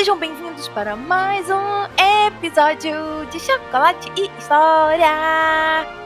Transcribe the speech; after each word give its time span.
Sejam 0.00 0.18
bem-vindos 0.18 0.66
para 0.68 0.96
mais 0.96 1.46
um 1.50 1.84
episódio 2.26 3.26
de 3.30 3.38
Chocolate 3.38 4.10
e 4.16 4.30
História! 4.38 5.06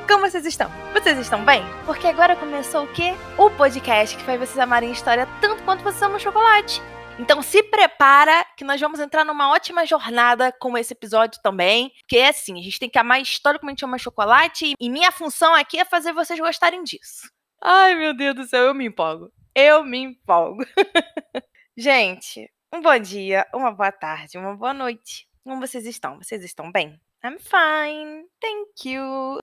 Como 0.09 0.29
vocês 0.29 0.45
estão? 0.45 0.69
Vocês 0.93 1.17
estão 1.17 1.45
bem? 1.45 1.62
Porque 1.87 2.09
agora 2.09 2.34
começou 2.34 2.87
o 2.87 2.93
quê? 2.93 3.15
O 3.39 3.51
podcast 3.51 4.17
que 4.17 4.25
faz 4.25 4.41
vocês 4.41 4.59
amarem 4.59 4.91
história 4.91 5.29
tanto 5.41 5.62
quanto 5.62 5.84
vocês 5.84 6.03
amam 6.03 6.19
chocolate. 6.19 6.83
Então 7.20 7.41
se 7.41 7.62
prepara 7.62 8.45
que 8.57 8.65
nós 8.65 8.80
vamos 8.80 8.98
entrar 8.98 9.25
numa 9.25 9.53
ótima 9.53 9.87
jornada 9.87 10.51
com 10.51 10.77
esse 10.77 10.92
episódio 10.92 11.41
também. 11.41 11.92
Que 12.09 12.17
é 12.17 12.31
assim, 12.31 12.59
a 12.59 12.62
gente 12.65 12.81
tem 12.81 12.91
que 12.91 12.98
amar 12.98 13.23
história 13.23 13.61
como 13.61 13.70
a 13.70 13.75
gente 13.75 13.84
ama 13.84 13.97
chocolate. 13.97 14.75
E 14.77 14.91
minha 14.91 15.12
função 15.12 15.55
aqui 15.55 15.79
é 15.79 15.84
fazer 15.84 16.12
vocês 16.12 16.41
gostarem 16.41 16.83
disso. 16.83 17.31
Ai, 17.62 17.95
meu 17.95 18.12
Deus 18.12 18.34
do 18.34 18.45
céu, 18.45 18.65
eu 18.65 18.75
me 18.75 18.87
empolgo. 18.87 19.31
Eu 19.55 19.84
me 19.84 19.98
empolgo. 19.98 20.65
Gente, 21.77 22.51
um 22.74 22.83
bom 22.83 22.98
dia, 22.98 23.47
uma 23.55 23.70
boa 23.70 23.92
tarde, 23.92 24.36
uma 24.36 24.56
boa 24.56 24.75
noite. 24.75 25.28
Como 25.44 25.61
vocês 25.61 25.86
estão? 25.86 26.19
Vocês 26.19 26.42
estão 26.42 26.72
bem? 26.72 27.00
I'm 27.25 27.39
fine, 27.39 28.27
thank 28.41 28.89
you. 28.89 29.39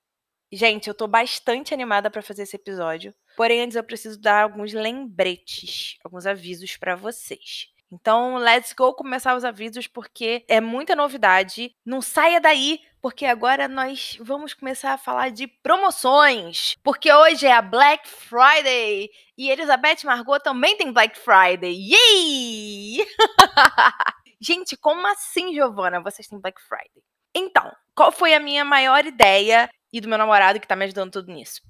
Gente, 0.52 0.90
eu 0.90 0.94
tô 0.94 1.08
bastante 1.08 1.74
animada 1.74 2.12
para 2.12 2.22
fazer 2.22 2.44
esse 2.44 2.58
episódio. 2.58 3.16
Porém, 3.38 3.62
antes 3.62 3.78
eu 3.78 3.84
preciso 3.86 4.20
dar 4.20 4.44
alguns 4.44 4.74
lembretes, 4.74 5.98
alguns 6.04 6.26
avisos 6.26 6.76
para 6.76 6.98
vocês. 6.98 7.71
Então, 7.92 8.38
let's 8.38 8.72
go 8.74 8.94
começar 8.94 9.36
os 9.36 9.44
avisos 9.44 9.86
porque 9.86 10.46
é 10.48 10.62
muita 10.62 10.96
novidade. 10.96 11.76
Não 11.86 12.02
saia 12.02 12.40
daí, 12.40 12.80
porque 13.02 13.26
agora 13.26 13.68
nós 13.68 14.18
vamos 14.22 14.54
começar 14.54 14.94
a 14.94 14.98
falar 14.98 15.30
de 15.30 15.46
promoções. 15.48 16.76
Porque 16.84 17.12
hoje 17.12 17.46
é 17.46 17.52
a 17.52 17.62
Black 17.62 18.08
Friday 18.08 19.10
e 19.38 19.50
Elizabeth 19.50 20.06
Margot 20.06 20.40
também 20.40 20.78
tem 20.78 20.94
Black 20.94 21.20
Friday. 21.20 21.74
Yay! 21.74 23.06
Gente, 24.40 24.78
como 24.78 25.06
assim, 25.08 25.54
Giovana? 25.54 26.00
Vocês 26.00 26.28
têm 26.28 26.40
Black 26.40 26.62
Friday? 26.62 27.04
Então, 27.36 27.72
qual 27.94 28.12
foi 28.12 28.34
a 28.34 28.40
minha 28.40 28.64
maior 28.64 29.06
ideia 29.06 29.70
e 29.92 30.00
do 30.00 30.08
meu 30.08 30.18
namorado 30.18 30.60
que 30.60 30.68
tá 30.68 30.76
me 30.76 30.86
ajudando 30.86 31.12
tudo 31.12 31.32
nisso? 31.32 31.62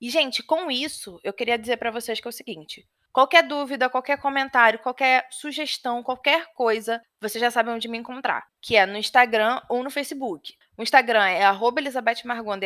E, 0.00 0.10
gente, 0.10 0.42
com 0.42 0.70
isso, 0.70 1.18
eu 1.22 1.32
queria 1.32 1.56
dizer 1.56 1.76
para 1.76 1.90
vocês 1.90 2.20
que 2.20 2.26
é 2.26 2.30
o 2.30 2.32
seguinte: 2.32 2.86
Qualquer 3.16 3.44
dúvida, 3.44 3.88
qualquer 3.88 4.18
comentário, 4.18 4.78
qualquer 4.78 5.26
sugestão, 5.30 6.02
qualquer 6.02 6.52
coisa, 6.52 7.00
você 7.18 7.38
já 7.38 7.50
sabe 7.50 7.70
onde 7.70 7.88
me 7.88 7.96
encontrar, 7.96 8.46
que 8.60 8.76
é 8.76 8.84
no 8.84 8.98
Instagram 8.98 9.58
ou 9.70 9.82
no 9.82 9.88
Facebook. 9.88 10.52
O 10.76 10.82
Instagram 10.82 11.24
é 11.24 11.40
Elizabeth 11.78 12.26
Margot, 12.26 12.58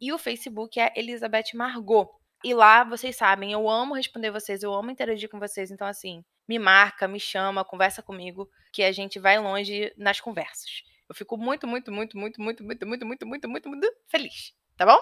e 0.00 0.12
o 0.12 0.18
Facebook 0.18 0.80
é 0.80 0.92
Elizabeth 0.96 1.54
Margot. 1.54 2.10
E 2.42 2.52
lá, 2.52 2.82
vocês 2.82 3.14
sabem, 3.14 3.52
eu 3.52 3.70
amo 3.70 3.94
responder 3.94 4.32
vocês, 4.32 4.64
eu 4.64 4.74
amo 4.74 4.90
interagir 4.90 5.28
com 5.30 5.38
vocês. 5.38 5.70
Então, 5.70 5.86
assim, 5.86 6.24
me 6.48 6.58
marca, 6.58 7.06
me 7.06 7.20
chama, 7.20 7.64
conversa 7.64 8.02
comigo, 8.02 8.50
que 8.72 8.82
a 8.82 8.90
gente 8.90 9.20
vai 9.20 9.38
longe 9.38 9.94
nas 9.96 10.20
conversas. 10.20 10.82
Eu 11.08 11.14
fico 11.14 11.36
muito, 11.36 11.68
muito, 11.68 11.92
muito, 11.92 12.18
muito, 12.18 12.42
muito, 12.42 12.64
muito, 12.64 12.84
muito, 12.84 13.06
muito, 13.06 13.26
muito, 13.28 13.48
muito, 13.48 13.68
muito 13.68 13.96
feliz, 14.08 14.52
tá 14.76 14.84
bom? 14.84 14.98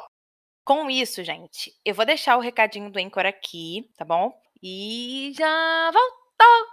Com 0.63 0.91
isso, 0.91 1.25
gente, 1.25 1.73
eu 1.83 1.95
vou 1.95 2.05
deixar 2.05 2.37
o 2.37 2.41
recadinho 2.41 2.91
do 2.91 2.99
Anchor 2.99 3.25
aqui, 3.25 3.91
tá 3.97 4.05
bom? 4.05 4.39
E 4.65 5.33
já 5.37 5.91
voltou! 5.91 6.69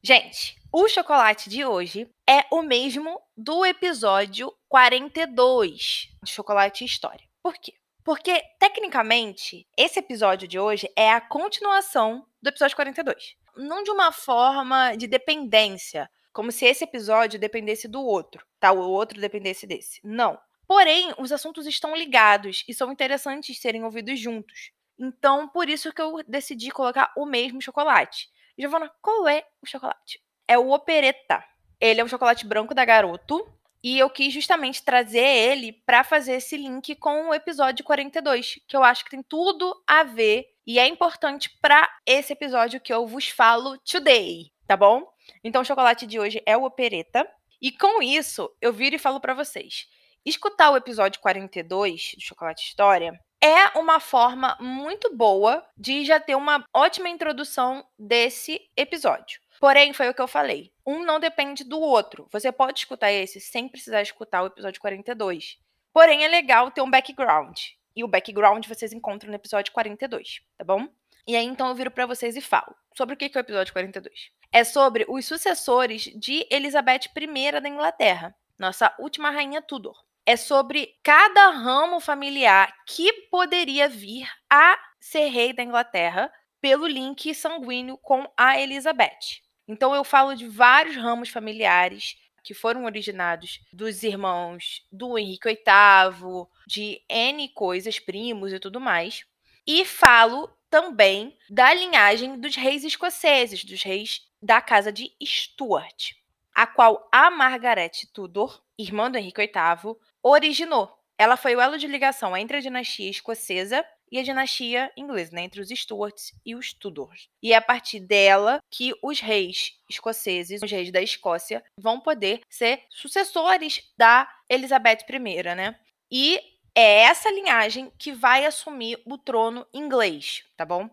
Gente, 0.00 0.56
o 0.72 0.86
chocolate 0.86 1.50
de 1.50 1.64
hoje 1.64 2.08
é 2.24 2.44
o 2.52 2.62
mesmo 2.62 3.20
do 3.36 3.66
episódio 3.66 4.54
42 4.68 6.10
de 6.22 6.30
Chocolate 6.30 6.84
e 6.84 6.86
História. 6.86 7.26
Por 7.42 7.54
quê? 7.54 7.72
Porque, 8.04 8.40
tecnicamente, 8.60 9.66
esse 9.76 9.98
episódio 9.98 10.46
de 10.46 10.60
hoje 10.60 10.88
é 10.94 11.10
a 11.10 11.20
continuação 11.20 12.24
do 12.40 12.50
episódio 12.50 12.76
42. 12.76 13.34
Não 13.56 13.82
de 13.82 13.90
uma 13.90 14.12
forma 14.12 14.94
de 14.94 15.08
dependência, 15.08 16.08
como 16.32 16.52
se 16.52 16.66
esse 16.66 16.84
episódio 16.84 17.36
dependesse 17.36 17.88
do 17.88 18.00
outro, 18.00 18.46
tá? 18.60 18.70
O 18.70 18.88
outro 18.88 19.20
dependesse 19.20 19.66
desse. 19.66 20.00
Não. 20.04 20.38
Porém, 20.68 21.12
os 21.18 21.32
assuntos 21.32 21.66
estão 21.66 21.96
ligados 21.96 22.62
e 22.68 22.72
são 22.72 22.92
interessantes 22.92 23.60
serem 23.60 23.82
ouvidos 23.82 24.20
juntos. 24.20 24.70
Então, 24.98 25.48
por 25.48 25.68
isso 25.68 25.92
que 25.92 26.02
eu 26.02 26.22
decidi 26.26 26.70
colocar 26.70 27.12
o 27.16 27.24
mesmo 27.24 27.62
chocolate. 27.62 28.28
Giovana, 28.58 28.90
qual 29.00 29.28
é 29.28 29.44
o 29.62 29.66
chocolate? 29.66 30.20
É 30.46 30.58
o 30.58 30.70
Opereta. 30.70 31.44
Ele 31.80 32.00
é 32.00 32.04
um 32.04 32.08
chocolate 32.08 32.44
branco 32.46 32.74
da 32.74 32.84
Garoto. 32.84 33.46
E 33.82 33.96
eu 33.96 34.10
quis 34.10 34.34
justamente 34.34 34.82
trazer 34.82 35.24
ele 35.24 35.72
para 35.72 36.02
fazer 36.02 36.32
esse 36.32 36.56
link 36.56 36.96
com 36.96 37.28
o 37.28 37.34
episódio 37.34 37.84
42, 37.84 38.58
que 38.66 38.76
eu 38.76 38.82
acho 38.82 39.04
que 39.04 39.10
tem 39.10 39.22
tudo 39.22 39.72
a 39.86 40.02
ver 40.02 40.46
e 40.66 40.78
é 40.78 40.86
importante 40.86 41.48
para 41.62 41.88
esse 42.04 42.32
episódio 42.32 42.80
que 42.80 42.92
eu 42.92 43.06
vos 43.06 43.28
falo 43.28 43.78
today, 43.78 44.52
tá 44.66 44.76
bom? 44.76 45.08
Então, 45.42 45.62
o 45.62 45.64
chocolate 45.64 46.06
de 46.06 46.18
hoje 46.18 46.42
é 46.44 46.56
o 46.56 46.64
Opereta. 46.64 47.26
E 47.62 47.72
com 47.72 48.02
isso, 48.02 48.50
eu 48.60 48.72
viro 48.72 48.96
e 48.96 48.98
falo 48.98 49.20
para 49.20 49.32
vocês. 49.32 49.86
Escutar 50.26 50.70
o 50.70 50.76
episódio 50.76 51.20
42 51.20 52.16
do 52.16 52.20
Chocolate 52.20 52.64
História 52.64 53.18
é 53.40 53.78
uma 53.78 54.00
forma 54.00 54.56
muito 54.60 55.14
boa 55.14 55.64
de 55.76 56.04
já 56.04 56.18
ter 56.18 56.34
uma 56.34 56.64
ótima 56.74 57.08
introdução 57.08 57.86
desse 57.98 58.60
episódio. 58.76 59.40
Porém, 59.60 59.92
foi 59.92 60.08
o 60.08 60.14
que 60.14 60.20
eu 60.20 60.28
falei. 60.28 60.72
Um 60.86 61.04
não 61.04 61.20
depende 61.20 61.64
do 61.64 61.80
outro. 61.80 62.28
Você 62.30 62.50
pode 62.50 62.80
escutar 62.80 63.12
esse 63.12 63.40
sem 63.40 63.68
precisar 63.68 64.02
escutar 64.02 64.42
o 64.42 64.46
episódio 64.46 64.80
42. 64.80 65.58
Porém, 65.92 66.24
é 66.24 66.28
legal 66.28 66.70
ter 66.70 66.80
um 66.80 66.90
background. 66.90 67.58
E 67.94 68.04
o 68.04 68.08
background 68.08 68.66
vocês 68.66 68.92
encontram 68.92 69.30
no 69.30 69.36
episódio 69.36 69.72
42, 69.72 70.40
tá 70.56 70.64
bom? 70.64 70.88
E 71.26 71.36
aí, 71.36 71.44
então, 71.44 71.68
eu 71.68 71.74
viro 71.74 71.90
para 71.90 72.06
vocês 72.06 72.36
e 72.36 72.40
falo. 72.40 72.74
Sobre 72.96 73.14
o 73.14 73.18
que 73.18 73.26
é 73.26 73.38
o 73.38 73.40
episódio 73.40 73.72
42? 73.72 74.30
É 74.52 74.64
sobre 74.64 75.04
os 75.08 75.26
sucessores 75.26 76.02
de 76.02 76.46
Elizabeth 76.50 77.10
I 77.16 77.60
da 77.60 77.68
Inglaterra, 77.68 78.34
nossa 78.58 78.94
última 78.98 79.30
rainha 79.30 79.60
Tudor 79.60 80.07
é 80.28 80.36
sobre 80.36 80.94
cada 81.02 81.48
ramo 81.52 82.00
familiar 82.00 82.70
que 82.86 83.10
poderia 83.30 83.88
vir 83.88 84.28
a 84.50 84.78
ser 85.00 85.28
rei 85.28 85.54
da 85.54 85.62
Inglaterra 85.62 86.30
pelo 86.60 86.86
link 86.86 87.34
sanguíneo 87.34 87.96
com 87.96 88.30
a 88.36 88.60
Elizabeth. 88.60 89.40
Então 89.66 89.94
eu 89.94 90.04
falo 90.04 90.34
de 90.34 90.46
vários 90.46 90.96
ramos 90.96 91.30
familiares 91.30 92.18
que 92.44 92.52
foram 92.52 92.84
originados 92.84 93.60
dos 93.72 94.02
irmãos 94.02 94.86
do 94.92 95.18
Henrique 95.18 95.48
VIII, 95.48 96.46
de 96.66 97.02
N 97.08 97.48
coisas, 97.54 97.98
primos 97.98 98.52
e 98.52 98.60
tudo 98.60 98.78
mais. 98.78 99.24
E 99.66 99.82
falo 99.86 100.54
também 100.68 101.34
da 101.48 101.72
linhagem 101.72 102.38
dos 102.38 102.54
reis 102.54 102.84
escoceses, 102.84 103.64
dos 103.64 103.82
reis 103.82 104.28
da 104.42 104.60
casa 104.60 104.92
de 104.92 105.10
Stuart, 105.24 106.12
a 106.54 106.66
qual 106.66 107.08
a 107.10 107.30
Margaret 107.30 107.92
Tudor, 108.12 108.62
irmã 108.78 109.10
do 109.10 109.16
Henrique 109.16 109.40
VIII, 109.40 109.96
originou. 110.28 110.92
Ela 111.18 111.36
foi 111.36 111.56
o 111.56 111.60
elo 111.60 111.78
de 111.78 111.86
ligação 111.86 112.36
entre 112.36 112.58
a 112.58 112.60
dinastia 112.60 113.10
escocesa 113.10 113.84
e 114.10 114.18
a 114.18 114.22
dinastia 114.22 114.90
inglesa, 114.96 115.32
né, 115.34 115.42
entre 115.42 115.60
os 115.60 115.68
Stuarts 115.68 116.32
e 116.44 116.54
os 116.54 116.72
Tudors. 116.72 117.28
E 117.42 117.52
é 117.52 117.56
a 117.56 117.62
partir 117.62 118.00
dela 118.00 118.60
que 118.70 118.92
os 119.02 119.20
reis 119.20 119.72
escoceses, 119.90 120.62
os 120.62 120.70
reis 120.70 120.90
da 120.90 121.02
Escócia, 121.02 121.62
vão 121.76 122.00
poder 122.00 122.40
ser 122.48 122.82
sucessores 122.88 123.82
da 123.96 124.28
Elizabeth 124.48 125.04
I, 125.10 125.42
né? 125.54 125.78
E 126.10 126.40
é 126.74 127.02
essa 127.02 127.30
linhagem 127.30 127.92
que 127.98 128.12
vai 128.12 128.46
assumir 128.46 129.00
o 129.04 129.18
trono 129.18 129.66
inglês, 129.74 130.44
tá 130.56 130.64
bom? 130.64 130.88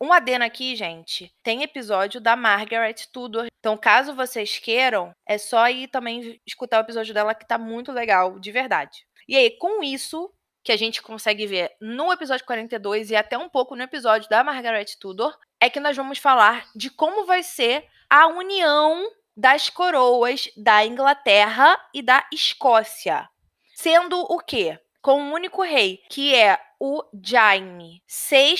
Um 0.00 0.12
adeno 0.12 0.44
aqui, 0.44 0.74
gente, 0.76 1.30
tem 1.42 1.62
episódio 1.62 2.20
da 2.20 2.34
Margaret 2.34 2.94
Tudor. 3.12 3.49
Então, 3.60 3.76
caso 3.76 4.14
vocês 4.14 4.58
queiram, 4.58 5.12
é 5.26 5.36
só 5.38 5.68
ir 5.68 5.88
também 5.88 6.40
escutar 6.46 6.78
o 6.78 6.82
episódio 6.82 7.14
dela 7.14 7.34
que 7.34 7.46
tá 7.46 7.58
muito 7.58 7.92
legal, 7.92 8.40
de 8.40 8.50
verdade. 8.50 9.06
E 9.28 9.36
aí, 9.36 9.50
com 9.58 9.84
isso, 9.84 10.32
que 10.64 10.72
a 10.72 10.76
gente 10.76 11.02
consegue 11.02 11.46
ver 11.46 11.70
no 11.80 12.12
episódio 12.12 12.44
42 12.44 13.10
e 13.10 13.16
até 13.16 13.36
um 13.36 13.48
pouco 13.48 13.76
no 13.76 13.82
episódio 13.82 14.28
da 14.28 14.42
Margaret 14.42 14.86
Tudor, 14.98 15.36
é 15.60 15.68
que 15.68 15.78
nós 15.78 15.96
vamos 15.96 16.18
falar 16.18 16.66
de 16.74 16.90
como 16.90 17.26
vai 17.26 17.42
ser 17.42 17.86
a 18.08 18.26
união 18.26 19.06
das 19.36 19.70
coroas 19.70 20.50
da 20.56 20.84
Inglaterra 20.84 21.78
e 21.94 22.02
da 22.02 22.26
Escócia. 22.32 23.28
Sendo 23.74 24.18
o 24.20 24.38
quê? 24.38 24.78
Com 25.02 25.20
um 25.22 25.32
único 25.32 25.62
rei, 25.62 26.02
que 26.10 26.34
é 26.34 26.58
o 26.78 27.02
Jaime 27.22 28.02
VI 28.06 28.54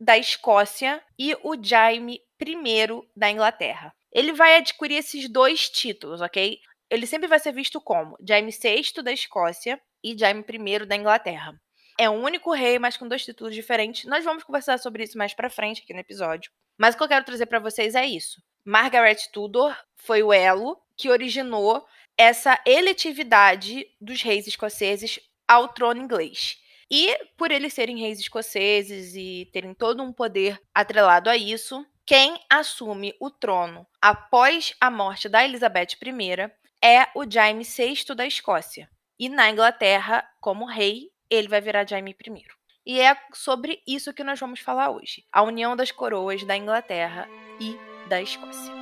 da 0.00 0.18
Escócia 0.18 1.02
e 1.18 1.36
o 1.42 1.56
Jaime 1.60 2.20
I 2.40 2.86
da 3.16 3.30
Inglaterra. 3.30 3.94
Ele 4.14 4.32
vai 4.32 4.56
adquirir 4.56 4.98
esses 4.98 5.28
dois 5.28 5.68
títulos, 5.68 6.20
ok? 6.20 6.58
Ele 6.88 7.06
sempre 7.06 7.26
vai 7.26 7.40
ser 7.40 7.52
visto 7.52 7.80
como 7.80 8.16
Jaime 8.26 8.52
VI 8.52 9.02
da 9.02 9.12
Escócia 9.12 9.80
e 10.02 10.16
Jaime 10.16 10.44
I 10.48 10.86
da 10.86 10.94
Inglaterra. 10.94 11.60
É 11.98 12.08
um 12.08 12.22
único 12.22 12.52
rei, 12.52 12.78
mas 12.78 12.96
com 12.96 13.08
dois 13.08 13.24
títulos 13.24 13.54
diferentes. 13.54 14.04
Nós 14.04 14.24
vamos 14.24 14.44
conversar 14.44 14.78
sobre 14.78 15.02
isso 15.02 15.18
mais 15.18 15.34
para 15.34 15.50
frente 15.50 15.82
aqui 15.82 15.92
no 15.92 16.00
episódio. 16.00 16.50
Mas 16.78 16.94
o 16.94 16.98
que 16.98 17.04
eu 17.04 17.08
quero 17.08 17.24
trazer 17.24 17.46
para 17.46 17.58
vocês 17.58 17.94
é 17.94 18.06
isso. 18.06 18.40
Margaret 18.64 19.16
Tudor 19.32 19.76
foi 19.96 20.22
o 20.22 20.32
elo 20.32 20.80
que 20.96 21.10
originou 21.10 21.84
essa 22.16 22.60
eletividade 22.66 23.86
dos 24.00 24.22
reis 24.22 24.46
escoceses 24.46 25.20
ao 25.46 25.68
trono 25.68 26.00
inglês. 26.00 26.56
E 26.90 27.16
por 27.36 27.50
eles 27.50 27.74
serem 27.74 27.98
reis 27.98 28.18
escoceses 28.18 29.14
e 29.14 29.48
terem 29.52 29.74
todo 29.74 30.02
um 30.02 30.12
poder 30.12 30.60
atrelado 30.74 31.28
a 31.30 31.36
isso, 31.36 31.84
quem 32.06 32.38
assume 32.50 33.14
o 33.18 33.30
trono 33.30 33.86
após 34.00 34.74
a 34.78 34.90
morte 34.90 35.26
da 35.28 35.42
Elizabeth 35.42 35.96
I 36.02 36.50
é 36.82 37.08
o 37.14 37.24
Jaime 37.28 37.64
VI 37.64 38.14
da 38.14 38.26
Escócia. 38.26 38.90
E 39.18 39.28
na 39.28 39.48
Inglaterra, 39.48 40.28
como 40.40 40.66
rei, 40.66 41.10
ele 41.30 41.48
vai 41.48 41.62
virar 41.62 41.88
Jaime 41.88 42.10
I. 42.10 42.44
E 42.84 43.00
é 43.00 43.16
sobre 43.32 43.82
isso 43.86 44.12
que 44.12 44.22
nós 44.22 44.38
vamos 44.38 44.60
falar 44.60 44.90
hoje: 44.90 45.24
a 45.32 45.42
união 45.42 45.74
das 45.74 45.90
coroas 45.90 46.44
da 46.44 46.54
Inglaterra 46.54 47.26
e 47.58 47.78
da 48.08 48.20
Escócia. 48.20 48.72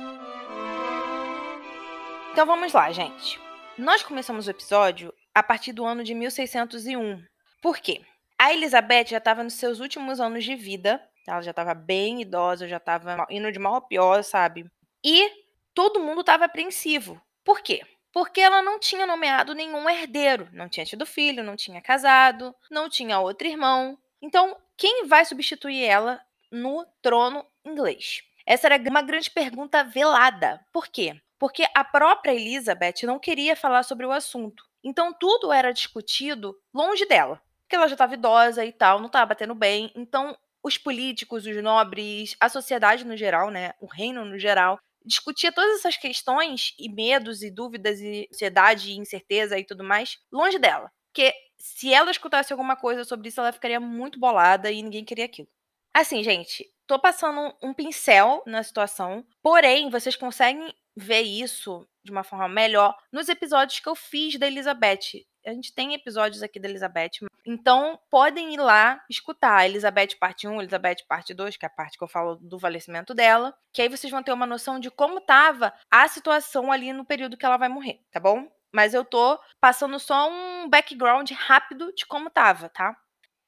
Então 2.33 2.45
vamos 2.45 2.73
lá, 2.73 2.91
gente. 2.91 3.39
Nós 3.77 4.03
começamos 4.03 4.47
o 4.47 4.51
episódio 4.51 5.13
a 5.33 5.41
partir 5.41 5.71
do 5.71 5.85
ano 5.85 6.03
de 6.03 6.13
1601, 6.13 7.23
por 7.61 7.77
quê? 7.77 8.01
A 8.37 8.51
Elizabeth 8.51 9.07
já 9.07 9.19
estava 9.19 9.41
nos 9.41 9.53
seus 9.53 9.79
últimos 9.79 10.19
anos 10.19 10.43
de 10.43 10.53
vida, 10.53 11.01
ela 11.27 11.41
já 11.41 11.51
estava 11.51 11.73
bem 11.73 12.21
idosa, 12.21 12.67
já 12.67 12.77
estava 12.77 13.25
indo 13.29 13.51
de 13.51 13.59
mal 13.59 13.75
a 13.75 13.81
pior, 13.81 14.23
sabe? 14.23 14.65
E 15.03 15.29
todo 15.73 15.99
mundo 15.99 16.21
estava 16.21 16.45
apreensivo. 16.45 17.21
Por 17.43 17.61
quê? 17.61 17.81
Porque 18.11 18.41
ela 18.41 18.61
não 18.61 18.79
tinha 18.79 19.07
nomeado 19.07 19.55
nenhum 19.55 19.89
herdeiro, 19.89 20.47
não 20.53 20.69
tinha 20.69 20.85
tido 20.85 21.05
filho, 21.05 21.43
não 21.43 21.55
tinha 21.55 21.81
casado, 21.81 22.53
não 22.69 22.89
tinha 22.89 23.19
outro 23.19 23.47
irmão. 23.47 23.97
Então, 24.21 24.55
quem 24.77 25.07
vai 25.07 25.25
substituir 25.25 25.83
ela 25.83 26.21
no 26.51 26.85
trono 27.01 27.45
inglês? 27.65 28.21
Essa 28.45 28.67
era 28.67 28.89
uma 28.89 29.01
grande 29.01 29.31
pergunta 29.31 29.83
velada. 29.83 30.63
Por 30.71 30.87
quê? 30.87 31.15
Porque 31.39 31.65
a 31.73 31.83
própria 31.83 32.33
Elizabeth 32.33 33.03
não 33.03 33.19
queria 33.19 33.55
falar 33.55 33.83
sobre 33.83 34.05
o 34.05 34.11
assunto. 34.11 34.63
Então, 34.83 35.13
tudo 35.13 35.51
era 35.51 35.73
discutido 35.73 36.55
longe 36.73 37.05
dela 37.05 37.41
porque 37.73 37.75
ela 37.75 37.87
já 37.87 37.95
estava 37.95 38.13
idosa 38.13 38.63
e 38.63 38.71
tal, 38.71 38.99
não 38.99 39.07
estava 39.07 39.25
batendo 39.25 39.55
bem. 39.55 39.91
Então, 39.95 40.37
os 40.63 40.77
políticos, 40.77 41.45
os 41.45 41.61
nobres, 41.61 42.35
a 42.39 42.47
sociedade 42.47 43.05
no 43.05 43.17
geral, 43.17 43.51
né, 43.51 43.73
o 43.81 43.85
reino 43.85 44.23
no 44.23 44.39
geral, 44.39 44.79
discutia 45.05 45.51
todas 45.51 45.79
essas 45.79 45.97
questões 45.97 46.73
e 46.79 46.89
medos 46.89 47.43
e 47.43 47.51
dúvidas 47.51 47.99
e 47.99 48.27
ansiedade 48.31 48.91
e 48.91 48.97
incerteza 48.97 49.59
e 49.59 49.65
tudo 49.65 49.83
mais 49.83 50.17
longe 50.31 50.57
dela. 50.57 50.89
Porque 51.11 51.33
se 51.59 51.93
ela 51.93 52.09
escutasse 52.09 52.53
alguma 52.53 52.75
coisa 52.75 53.03
sobre 53.03 53.27
isso, 53.27 53.41
ela 53.41 53.51
ficaria 53.51 53.79
muito 53.79 54.19
bolada 54.19 54.71
e 54.71 54.81
ninguém 54.81 55.05
queria 55.05 55.25
aquilo. 55.25 55.47
Assim, 55.93 56.23
gente, 56.23 56.65
tô 56.87 56.97
passando 56.97 57.55
um 57.61 57.73
pincel 57.73 58.41
na 58.47 58.63
situação, 58.63 59.25
porém, 59.41 59.89
vocês 59.89 60.15
conseguem 60.15 60.73
ver 60.95 61.21
isso 61.21 61.87
de 62.03 62.11
uma 62.11 62.23
forma 62.23 62.47
melhor 62.47 62.95
nos 63.11 63.29
episódios 63.29 63.79
que 63.79 63.87
eu 63.87 63.95
fiz 63.95 64.37
da 64.37 64.47
Elizabeth. 64.47 65.25
A 65.45 65.51
gente 65.51 65.73
tem 65.73 65.93
episódios 65.93 66.41
aqui 66.41 66.59
da 66.59 66.69
Elizabeth, 66.69 67.27
então 67.45 67.99
podem 68.09 68.53
ir 68.53 68.57
lá 68.57 69.03
escutar 69.09 69.65
Elizabeth 69.65 70.15
parte 70.17 70.47
1, 70.47 70.61
Elizabeth 70.61 71.03
parte 71.07 71.33
2, 71.33 71.57
que 71.57 71.65
é 71.65 71.67
a 71.67 71.69
parte 71.69 71.97
que 71.97 72.03
eu 72.03 72.07
falo 72.07 72.35
do 72.37 72.57
falecimento 72.57 73.13
dela, 73.13 73.53
que 73.73 73.81
aí 73.81 73.89
vocês 73.89 74.09
vão 74.09 74.23
ter 74.23 74.31
uma 74.31 74.45
noção 74.45 74.79
de 74.79 74.89
como 74.89 75.17
estava 75.17 75.73
a 75.91 76.07
situação 76.07 76.71
ali 76.71 76.93
no 76.93 77.03
período 77.03 77.35
que 77.35 77.45
ela 77.45 77.57
vai 77.57 77.67
morrer, 77.67 77.99
tá 78.09 78.19
bom? 78.19 78.49
Mas 78.73 78.93
eu 78.93 79.03
tô 79.03 79.37
passando 79.59 79.99
só 79.99 80.29
um 80.31 80.69
background 80.69 81.29
rápido 81.31 81.93
de 81.93 82.05
como 82.05 82.29
estava, 82.29 82.69
tá? 82.69 82.97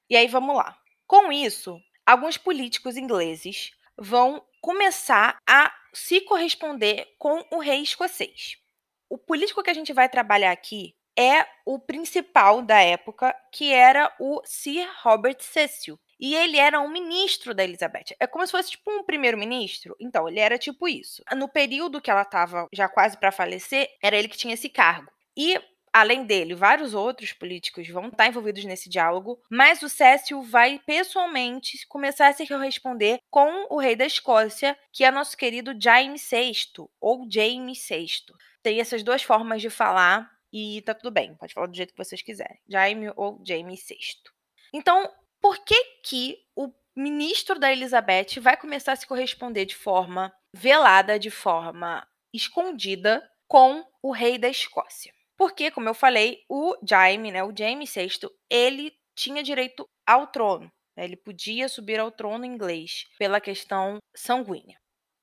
E 0.08 0.16
aí 0.16 0.28
vamos 0.28 0.54
lá. 0.54 0.78
Com 1.06 1.32
isso, 1.32 1.80
alguns 2.04 2.36
políticos 2.36 2.96
ingleses 2.96 3.70
vão 3.96 4.44
começar 4.60 5.38
a 5.48 5.74
se 5.94 6.20
corresponder 6.20 7.14
com 7.18 7.42
o 7.50 7.58
rei 7.58 7.80
escocês. 7.80 8.58
O 9.08 9.16
político 9.16 9.62
que 9.62 9.70
a 9.70 9.74
gente 9.74 9.92
vai 9.92 10.08
trabalhar 10.08 10.52
aqui 10.52 10.94
é 11.18 11.46
o 11.64 11.78
principal 11.78 12.62
da 12.62 12.80
época, 12.80 13.34
que 13.52 13.72
era 13.72 14.12
o 14.20 14.40
Sir 14.44 14.88
Robert 15.02 15.38
Cecil. 15.40 15.98
E 16.18 16.34
ele 16.34 16.56
era 16.56 16.80
um 16.80 16.88
ministro 16.88 17.54
da 17.54 17.64
Elizabeth. 17.64 18.16
É 18.18 18.26
como 18.26 18.46
se 18.46 18.52
fosse 18.52 18.70
tipo 18.70 18.90
um 18.90 19.04
primeiro-ministro. 19.04 19.94
Então, 20.00 20.28
ele 20.28 20.40
era 20.40 20.58
tipo 20.58 20.88
isso. 20.88 21.22
No 21.34 21.48
período 21.48 22.00
que 22.00 22.10
ela 22.10 22.22
estava 22.22 22.66
já 22.72 22.88
quase 22.88 23.18
para 23.18 23.32
falecer, 23.32 23.88
era 24.02 24.16
ele 24.16 24.28
que 24.28 24.36
tinha 24.36 24.54
esse 24.54 24.68
cargo. 24.68 25.10
E 25.36 25.60
além 25.92 26.24
dele, 26.24 26.54
vários 26.54 26.92
outros 26.92 27.32
políticos 27.32 27.88
vão 27.88 28.08
estar 28.08 28.26
envolvidos 28.26 28.64
nesse 28.64 28.88
diálogo, 28.88 29.40
mas 29.50 29.82
o 29.82 29.88
Cécio 29.88 30.42
vai 30.42 30.78
pessoalmente 30.84 31.86
começar 31.88 32.28
a 32.28 32.32
se 32.34 32.46
corresponder 32.46 33.18
com 33.30 33.66
o 33.70 33.78
rei 33.78 33.96
da 33.96 34.04
Escócia, 34.04 34.76
que 34.92 35.04
é 35.04 35.10
nosso 35.10 35.36
querido 35.36 35.74
Jaime 35.78 36.18
VI, 36.18 36.86
ou 37.00 37.26
James 37.30 37.86
VI. 37.88 38.08
Tem 38.62 38.78
essas 38.78 39.02
duas 39.02 39.22
formas 39.22 39.62
de 39.62 39.70
falar 39.70 40.30
e 40.56 40.80
tá 40.80 40.94
tudo 40.94 41.10
bem, 41.10 41.34
pode 41.34 41.52
falar 41.52 41.66
do 41.66 41.76
jeito 41.76 41.92
que 41.92 42.02
vocês 42.02 42.22
quiserem, 42.22 42.58
Jaime 42.66 43.12
ou 43.14 43.38
James 43.46 43.86
VI. 43.86 43.98
Então, 44.72 45.12
por 45.38 45.62
que 45.62 45.78
que 46.02 46.38
o 46.56 46.72
ministro 46.96 47.58
da 47.58 47.70
Elizabeth 47.70 48.40
vai 48.40 48.56
começar 48.56 48.92
a 48.92 48.96
se 48.96 49.06
corresponder 49.06 49.66
de 49.66 49.74
forma 49.74 50.34
velada, 50.54 51.18
de 51.18 51.30
forma 51.30 52.08
escondida 52.32 53.22
com 53.46 53.84
o 54.02 54.12
rei 54.12 54.38
da 54.38 54.48
Escócia? 54.48 55.12
Porque, 55.36 55.70
como 55.70 55.90
eu 55.90 55.94
falei, 55.94 56.42
o 56.48 56.74
Jaime, 56.82 57.30
né, 57.30 57.44
o 57.44 57.54
Jaime 57.54 57.84
VI, 57.84 58.30
ele 58.48 58.96
tinha 59.14 59.42
direito 59.42 59.86
ao 60.06 60.26
trono. 60.26 60.72
Né, 60.96 61.04
ele 61.04 61.16
podia 61.16 61.68
subir 61.68 62.00
ao 62.00 62.10
trono 62.10 62.46
inglês 62.46 63.04
pela 63.18 63.42
questão 63.42 63.98
sanguínea. 64.16 64.78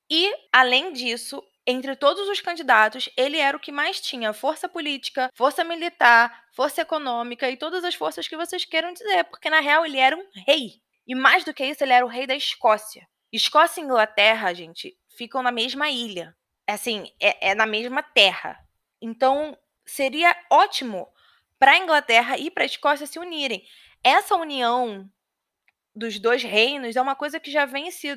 E, 0.08 0.32
além 0.52 0.92
disso, 0.92 1.42
entre 1.66 1.96
todos 1.96 2.28
os 2.28 2.40
candidatos, 2.40 3.08
ele 3.16 3.38
era 3.38 3.56
o 3.56 3.60
que 3.60 3.72
mais 3.72 4.00
tinha 4.00 4.32
força 4.32 4.68
política, 4.68 5.30
força 5.34 5.64
militar, 5.64 6.44
força 6.52 6.82
econômica 6.82 7.50
e 7.50 7.56
todas 7.56 7.84
as 7.84 7.94
forças 7.94 8.28
que 8.28 8.36
vocês 8.36 8.64
queiram 8.64 8.92
dizer, 8.92 9.24
porque 9.24 9.48
na 9.48 9.60
real 9.60 9.84
ele 9.84 9.98
era 9.98 10.16
um 10.16 10.26
rei. 10.46 10.82
E 11.06 11.14
mais 11.14 11.44
do 11.44 11.54
que 11.54 11.64
isso, 11.64 11.82
ele 11.82 11.92
era 11.92 12.04
o 12.04 12.08
rei 12.08 12.26
da 12.26 12.34
Escócia. 12.34 13.06
Escócia 13.32 13.80
e 13.80 13.84
Inglaterra, 13.84 14.54
gente, 14.54 14.96
ficam 15.16 15.42
na 15.42 15.50
mesma 15.50 15.90
ilha. 15.90 16.36
Assim, 16.66 17.10
é, 17.20 17.50
é 17.50 17.54
na 17.54 17.66
mesma 17.66 18.02
terra. 18.02 18.58
Então, 19.00 19.56
seria 19.84 20.34
ótimo 20.50 21.08
para 21.58 21.72
a 21.72 21.78
Inglaterra 21.78 22.38
e 22.38 22.50
para 22.50 22.64
a 22.64 22.66
Escócia 22.66 23.06
se 23.06 23.18
unirem. 23.18 23.62
Essa 24.02 24.36
união 24.36 25.10
dos 25.94 26.18
dois 26.18 26.42
reinos 26.42 26.96
é 26.96 27.00
uma 27.00 27.14
coisa 27.14 27.38
que 27.38 27.50
já 27.50 27.64
vem 27.64 27.90
se 27.90 28.16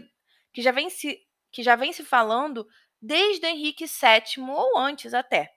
que 0.54 0.62
já 0.62 0.72
vem 0.72 0.90
se 0.90 1.20
que 1.52 1.62
já 1.62 1.76
vem 1.76 1.94
se 1.94 2.04
falando 2.04 2.68
desde 3.02 3.48
Henrique 3.48 3.86
VII 3.86 4.44
ou 4.50 4.78
antes 4.78 5.14
até. 5.14 5.54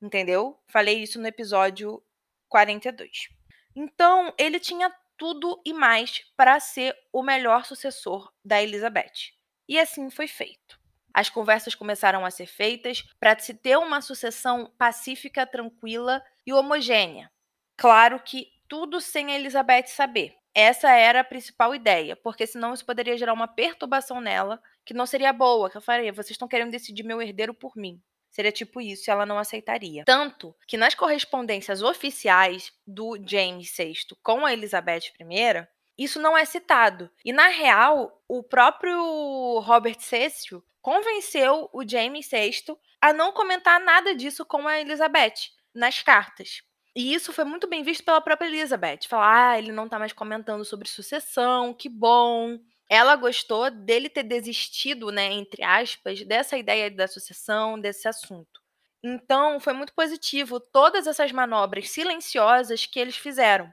Entendeu? 0.00 0.58
Falei 0.66 1.02
isso 1.02 1.20
no 1.20 1.26
episódio 1.26 2.02
42. 2.48 3.28
Então, 3.76 4.32
ele 4.38 4.58
tinha 4.58 4.92
tudo 5.16 5.60
e 5.64 5.72
mais 5.72 6.22
para 6.36 6.58
ser 6.58 6.96
o 7.12 7.22
melhor 7.22 7.64
sucessor 7.64 8.32
da 8.44 8.62
Elizabeth. 8.62 9.32
E 9.68 9.78
assim 9.78 10.10
foi 10.10 10.26
feito. 10.26 10.80
As 11.12 11.28
conversas 11.28 11.74
começaram 11.74 12.24
a 12.24 12.30
ser 12.30 12.46
feitas 12.46 13.02
para 13.18 13.38
se 13.38 13.52
ter 13.52 13.76
uma 13.76 14.00
sucessão 14.00 14.72
pacífica, 14.78 15.46
tranquila 15.46 16.22
e 16.46 16.52
homogênea. 16.52 17.30
Claro 17.76 18.20
que 18.20 18.50
tudo 18.68 19.00
sem 19.00 19.32
a 19.32 19.34
Elizabeth 19.34 19.88
saber. 19.88 20.39
Essa 20.54 20.90
era 20.90 21.20
a 21.20 21.24
principal 21.24 21.74
ideia, 21.74 22.16
porque 22.16 22.46
senão 22.46 22.74
isso 22.74 22.84
poderia 22.84 23.16
gerar 23.16 23.32
uma 23.32 23.48
perturbação 23.48 24.20
nela 24.20 24.60
que 24.84 24.94
não 24.94 25.06
seria 25.06 25.32
boa, 25.32 25.70
que 25.70 25.76
eu 25.76 25.80
faria, 25.80 26.12
vocês 26.12 26.32
estão 26.32 26.48
querendo 26.48 26.72
decidir 26.72 27.04
meu 27.04 27.22
herdeiro 27.22 27.54
por 27.54 27.76
mim. 27.76 28.00
Seria 28.30 28.52
tipo 28.52 28.80
isso, 28.80 29.10
ela 29.10 29.26
não 29.26 29.38
aceitaria. 29.38 30.04
Tanto 30.04 30.54
que 30.66 30.76
nas 30.76 30.94
correspondências 30.94 31.82
oficiais 31.82 32.72
do 32.86 33.18
James 33.26 33.74
VI 33.76 33.94
com 34.22 34.46
a 34.46 34.52
Elizabeth 34.52 35.12
I, 35.20 35.66
isso 35.98 36.20
não 36.20 36.38
é 36.38 36.44
citado. 36.44 37.10
E 37.24 37.32
na 37.32 37.48
real, 37.48 38.22
o 38.28 38.42
próprio 38.42 39.58
Robert 39.60 40.00
Cecil 40.00 40.64
convenceu 40.80 41.68
o 41.72 41.86
James 41.86 42.28
VI 42.30 42.76
a 43.00 43.12
não 43.12 43.32
comentar 43.32 43.80
nada 43.80 44.14
disso 44.14 44.44
com 44.44 44.66
a 44.66 44.80
Elizabeth 44.80 45.50
nas 45.74 46.02
cartas. 46.02 46.62
E 46.94 47.14
isso 47.14 47.32
foi 47.32 47.44
muito 47.44 47.68
bem 47.68 47.82
visto 47.82 48.04
pela 48.04 48.20
própria 48.20 48.48
Elizabeth. 48.48 49.00
Falar, 49.08 49.50
ah, 49.50 49.58
ele 49.58 49.72
não 49.72 49.88
tá 49.88 49.98
mais 49.98 50.12
comentando 50.12 50.64
sobre 50.64 50.88
sucessão, 50.88 51.72
que 51.72 51.88
bom. 51.88 52.58
Ela 52.88 53.14
gostou 53.14 53.70
dele 53.70 54.08
ter 54.08 54.24
desistido, 54.24 55.12
né, 55.12 55.26
entre 55.32 55.62
aspas, 55.62 56.24
dessa 56.24 56.58
ideia 56.58 56.90
da 56.90 57.06
sucessão, 57.06 57.78
desse 57.80 58.08
assunto. 58.08 58.60
Então, 59.02 59.60
foi 59.60 59.72
muito 59.72 59.94
positivo 59.94 60.58
todas 60.60 61.06
essas 61.06 61.30
manobras 61.32 61.88
silenciosas 61.90 62.84
que 62.86 62.98
eles 62.98 63.16
fizeram. 63.16 63.72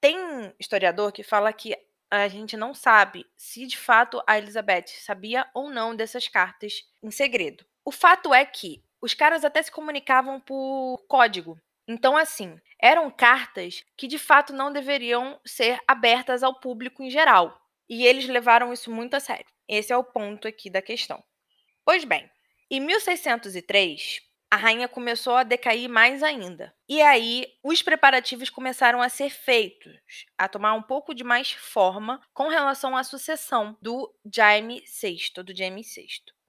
Tem 0.00 0.16
historiador 0.60 1.10
que 1.10 1.22
fala 1.22 1.52
que 1.52 1.74
a 2.10 2.28
gente 2.28 2.56
não 2.56 2.72
sabe 2.74 3.26
se 3.36 3.66
de 3.66 3.76
fato 3.76 4.22
a 4.26 4.38
Elizabeth 4.38 4.86
sabia 5.00 5.46
ou 5.54 5.68
não 5.70 5.96
dessas 5.96 6.28
cartas 6.28 6.82
em 7.02 7.10
segredo. 7.10 7.64
O 7.84 7.90
fato 7.90 8.32
é 8.32 8.44
que 8.44 8.82
os 9.00 9.14
caras 9.14 9.44
até 9.44 9.62
se 9.62 9.70
comunicavam 9.72 10.40
por 10.40 11.04
código. 11.08 11.58
Então, 11.88 12.18
assim, 12.18 12.60
eram 12.78 13.10
cartas 13.10 13.82
que 13.96 14.06
de 14.06 14.18
fato 14.18 14.52
não 14.52 14.70
deveriam 14.70 15.40
ser 15.44 15.80
abertas 15.88 16.42
ao 16.42 16.60
público 16.60 17.02
em 17.02 17.10
geral. 17.10 17.58
E 17.88 18.04
eles 18.04 18.28
levaram 18.28 18.72
isso 18.72 18.90
muito 18.90 19.14
a 19.14 19.20
sério. 19.20 19.46
Esse 19.66 19.90
é 19.90 19.96
o 19.96 20.04
ponto 20.04 20.46
aqui 20.46 20.68
da 20.68 20.82
questão. 20.82 21.24
Pois 21.86 22.04
bem, 22.04 22.30
em 22.70 22.80
1603, 22.80 24.20
a 24.50 24.56
rainha 24.56 24.86
começou 24.86 25.34
a 25.34 25.42
decair 25.42 25.88
mais 25.88 26.22
ainda. 26.22 26.74
E 26.86 27.00
aí, 27.00 27.46
os 27.62 27.82
preparativos 27.82 28.50
começaram 28.50 29.00
a 29.00 29.08
ser 29.08 29.30
feitos, 29.30 30.26
a 30.36 30.46
tomar 30.46 30.74
um 30.74 30.82
pouco 30.82 31.14
de 31.14 31.24
mais 31.24 31.52
forma 31.52 32.20
com 32.34 32.48
relação 32.48 32.94
à 32.94 33.02
sucessão 33.02 33.76
do 33.80 34.14
Jaime 34.30 34.82
VI, 35.00 35.42
do 35.42 35.56
Jaime 35.56 35.82
VI. 35.82 36.06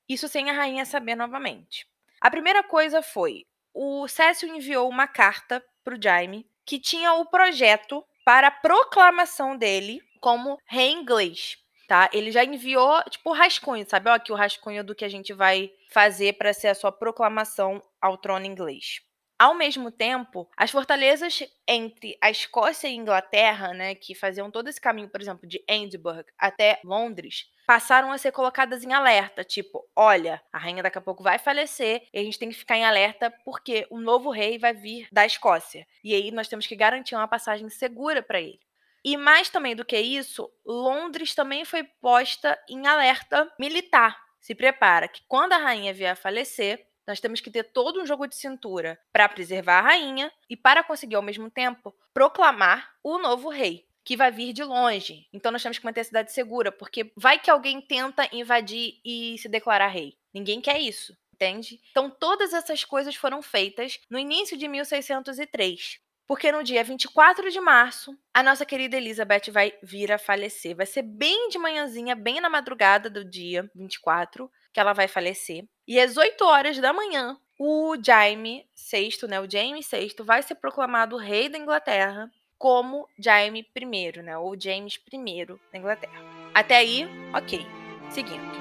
Isso 0.08 0.28
sem 0.28 0.50
a 0.50 0.54
rainha 0.54 0.86
saber 0.86 1.16
novamente. 1.16 1.88
A 2.20 2.30
primeira 2.30 2.64
coisa 2.64 3.02
foi, 3.02 3.46
o 3.74 4.08
Cécio 4.08 4.48
enviou 4.48 4.90
uma 4.90 5.08
carta 5.08 5.64
para 5.84 5.96
o 5.96 6.02
Jaime 6.02 6.48
que 6.66 6.80
tinha 6.80 7.14
o 7.14 7.26
projeto 7.26 8.04
para 8.24 8.48
a 8.48 8.52
proclamação 8.52 9.58
dele 9.58 10.02
como 10.20 10.60
rei 10.66 10.92
inglês 10.92 11.58
tá? 11.90 12.08
Ele 12.14 12.32
já 12.32 12.46
enviou, 12.46 13.02
tipo, 13.10 13.32
o 13.32 13.34
rascunho, 13.34 13.84
sabe? 13.90 14.12
Ó, 14.12 14.14
aqui 14.14 14.32
o 14.32 14.36
rascunho 14.36 14.84
do 14.84 14.94
que 14.94 15.04
a 15.04 15.10
gente 15.10 15.34
vai 15.34 15.72
fazer 15.90 16.34
para 16.34 16.54
ser 16.54 16.68
a 16.68 16.76
sua 16.76 16.92
proclamação 16.92 17.82
ao 18.00 18.16
trono 18.16 18.46
inglês. 18.46 19.02
Ao 19.40 19.56
mesmo 19.56 19.90
tempo, 19.90 20.48
as 20.56 20.70
fortalezas 20.70 21.40
entre 21.68 22.16
a 22.22 22.30
Escócia 22.30 22.88
e 22.88 22.92
a 22.92 22.96
Inglaterra, 22.96 23.74
né, 23.74 23.96
que 23.96 24.14
faziam 24.14 24.52
todo 24.52 24.68
esse 24.68 24.80
caminho, 24.80 25.10
por 25.10 25.20
exemplo, 25.20 25.48
de 25.48 25.64
Edinburgh 25.68 26.26
até 26.38 26.80
Londres, 26.84 27.50
passaram 27.70 28.12
a 28.12 28.18
ser 28.18 28.32
colocadas 28.32 28.84
em 28.84 28.94
alerta, 28.94 29.44
tipo, 29.44 29.88
olha, 29.96 30.42
a 30.52 30.58
rainha 30.58 30.82
daqui 30.82 30.98
a 30.98 31.02
pouco 31.02 31.22
vai 31.22 31.38
falecer 31.38 32.02
e 32.12 32.18
a 32.18 32.24
gente 32.24 32.40
tem 32.40 32.50
que 32.50 32.56
ficar 32.56 32.76
em 32.76 32.84
alerta 32.84 33.32
porque 33.46 33.86
o 33.92 34.00
novo 34.00 34.32
rei 34.32 34.58
vai 34.58 34.74
vir 34.74 35.08
da 35.12 35.24
Escócia. 35.24 35.86
E 36.04 36.16
aí 36.16 36.32
nós 36.32 36.48
temos 36.48 36.66
que 36.66 36.76
garantir 36.76 37.14
uma 37.14 37.28
passagem 37.28 37.70
segura 37.70 38.24
para 38.24 38.42
ele. 38.42 38.60
E 39.06 39.16
mais 39.16 39.50
também 39.50 39.76
do 39.76 39.86
que 39.86 40.00
isso, 40.00 40.50
Londres 40.66 41.36
também 41.36 41.64
foi 41.64 41.84
posta 41.84 42.58
em 42.68 42.88
alerta 42.88 43.48
militar. 43.60 44.20
Se 44.42 44.56
prepara 44.56 45.08
que 45.08 45.22
quando 45.28 45.54
a 45.54 45.58
rainha 45.58 45.94
vier 45.94 46.14
a 46.14 46.16
falecer, 46.16 46.84
nós 47.06 47.20
temos 47.20 47.40
que 47.40 47.52
ter 47.52 47.66
todo 47.66 48.02
um 48.02 48.06
jogo 48.06 48.26
de 48.26 48.36
cintura 48.36 49.00
para 49.14 49.30
preservar 49.30 49.78
a 49.78 49.90
rainha 49.90 50.32
e 50.50 50.58
para 50.58 50.84
conseguir 50.84 51.18
ao 51.18 51.22
mesmo 51.22 51.52
tempo 51.52 51.94
proclamar 52.16 52.96
o 53.04 53.20
novo 53.20 53.48
rei, 53.48 53.86
que 54.10 54.18
vai 54.18 54.32
vir 54.32 54.54
de 54.54 54.64
longe. 54.64 55.28
Então 55.32 55.52
nós 55.52 55.62
temos 55.62 55.78
que 55.78 55.86
manter 55.86 56.02
a 56.02 56.04
cidade 56.04 56.32
segura, 56.32 56.72
porque 56.72 57.12
vai 57.16 57.38
que 57.38 57.52
alguém 57.52 57.80
tenta 57.80 58.28
invadir 58.36 59.00
e 59.06 59.38
se 59.38 59.48
declarar 59.48 59.86
rei. 59.86 60.16
Ninguém 60.34 60.60
quer 60.60 60.80
isso, 60.80 61.16
entende? 61.32 61.80
Então 61.92 62.10
todas 62.10 62.52
essas 62.52 62.84
coisas 62.84 63.16
foram 63.16 63.40
feitas 63.44 64.00
no 64.10 64.18
início 64.18 64.58
de 64.58 64.68
1603. 64.68 66.00
Porque 66.28 66.52
no 66.52 66.64
dia 66.64 66.84
24 66.84 67.52
de 67.52 67.62
março, 67.62 68.18
a 68.34 68.42
nossa 68.42 68.66
querida 68.66 68.98
Elizabeth 68.98 69.52
vai 69.52 69.74
vir 69.84 70.12
a 70.12 70.18
falecer. 70.18 70.76
Vai 70.76 70.88
ser 70.88 71.04
bem 71.04 71.50
de 71.50 71.60
manhãzinha, 71.60 72.16
bem 72.16 72.42
na 72.42 72.50
madrugada 72.50 73.12
do 73.12 73.24
dia 73.24 73.70
24, 73.76 74.50
que 74.74 74.80
ela 74.80 74.94
vai 74.94 75.08
falecer. 75.08 75.66
E 75.88 76.00
às 76.00 76.18
8 76.18 76.44
horas 76.46 76.80
da 76.80 76.92
manhã, 76.92 77.38
o 77.60 77.96
Jaime 78.04 78.66
VI, 78.92 79.28
né, 79.28 79.40
o 79.40 79.48
James 79.48 79.88
VI, 79.88 80.16
vai 80.22 80.42
ser 80.42 80.56
proclamado 80.56 81.16
rei 81.16 81.48
da 81.48 81.60
Inglaterra 81.60 82.28
como 82.60 83.08
Jaime 83.18 83.66
I, 83.76 84.22
né, 84.22 84.38
ou 84.38 84.60
James 84.60 85.00
I 85.12 85.46
da 85.72 85.80
Inglaterra. 85.80 86.22
Até 86.54 86.76
aí, 86.76 87.08
ok. 87.34 87.66
Seguindo. 88.10 88.60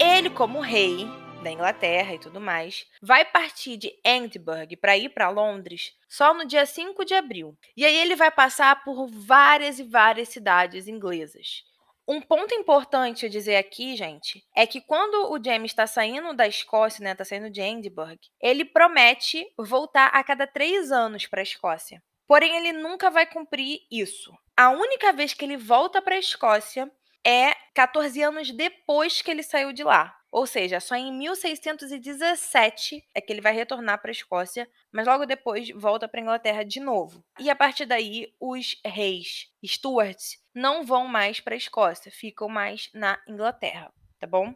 Ele, 0.00 0.28
como 0.30 0.60
rei 0.60 1.06
da 1.44 1.52
Inglaterra 1.52 2.14
e 2.14 2.18
tudo 2.18 2.40
mais, 2.40 2.86
vai 3.00 3.24
partir 3.24 3.76
de 3.76 3.94
Edinburgh 4.02 4.76
para 4.80 4.96
ir 4.96 5.10
para 5.10 5.28
Londres 5.28 5.94
só 6.08 6.34
no 6.34 6.44
dia 6.44 6.66
5 6.66 7.04
de 7.04 7.14
abril. 7.14 7.56
E 7.76 7.84
aí 7.84 7.96
ele 7.96 8.16
vai 8.16 8.30
passar 8.30 8.82
por 8.82 9.06
várias 9.06 9.78
e 9.78 9.84
várias 9.84 10.30
cidades 10.30 10.88
inglesas. 10.88 11.62
Um 12.06 12.20
ponto 12.20 12.54
importante 12.54 13.24
a 13.24 13.28
dizer 13.30 13.56
aqui, 13.56 13.96
gente, 13.96 14.44
é 14.54 14.66
que 14.66 14.80
quando 14.82 15.32
o 15.32 15.42
James 15.42 15.70
está 15.70 15.86
saindo 15.86 16.34
da 16.34 16.46
Escócia, 16.46 17.02
né, 17.02 17.12
está 17.12 17.24
saindo 17.24 17.50
de 17.50 17.62
Edinburgh, 17.62 18.20
ele 18.40 18.64
promete 18.64 19.46
voltar 19.58 20.08
a 20.08 20.22
cada 20.22 20.46
três 20.46 20.92
anos 20.92 21.26
para 21.26 21.40
a 21.40 21.42
Escócia. 21.42 22.02
Porém, 22.26 22.56
ele 22.56 22.72
nunca 22.72 23.10
vai 23.10 23.26
cumprir 23.26 23.80
isso. 23.90 24.32
A 24.56 24.70
única 24.70 25.12
vez 25.12 25.32
que 25.32 25.44
ele 25.44 25.56
volta 25.56 26.02
para 26.02 26.14
a 26.14 26.18
Escócia 26.18 26.90
é 27.26 27.54
14 27.74 28.22
anos 28.22 28.50
depois 28.50 29.22
que 29.22 29.30
ele 29.30 29.42
saiu 29.42 29.72
de 29.72 29.82
lá. 29.82 30.14
Ou 30.34 30.48
seja, 30.48 30.80
só 30.80 30.96
em 30.96 31.12
1617 31.12 33.08
é 33.14 33.20
que 33.20 33.32
ele 33.32 33.40
vai 33.40 33.54
retornar 33.54 34.02
para 34.02 34.10
a 34.10 34.12
Escócia, 34.12 34.68
mas 34.90 35.06
logo 35.06 35.26
depois 35.26 35.70
volta 35.70 36.08
para 36.08 36.18
a 36.18 36.22
Inglaterra 36.22 36.64
de 36.64 36.80
novo. 36.80 37.24
E 37.38 37.48
a 37.48 37.54
partir 37.54 37.86
daí, 37.86 38.34
os 38.40 38.76
reis 38.84 39.48
Stuarts 39.64 40.42
não 40.52 40.84
vão 40.84 41.06
mais 41.06 41.38
para 41.38 41.54
a 41.54 41.56
Escócia, 41.56 42.10
ficam 42.10 42.48
mais 42.48 42.90
na 42.92 43.16
Inglaterra, 43.28 43.94
tá 44.18 44.26
bom? 44.26 44.52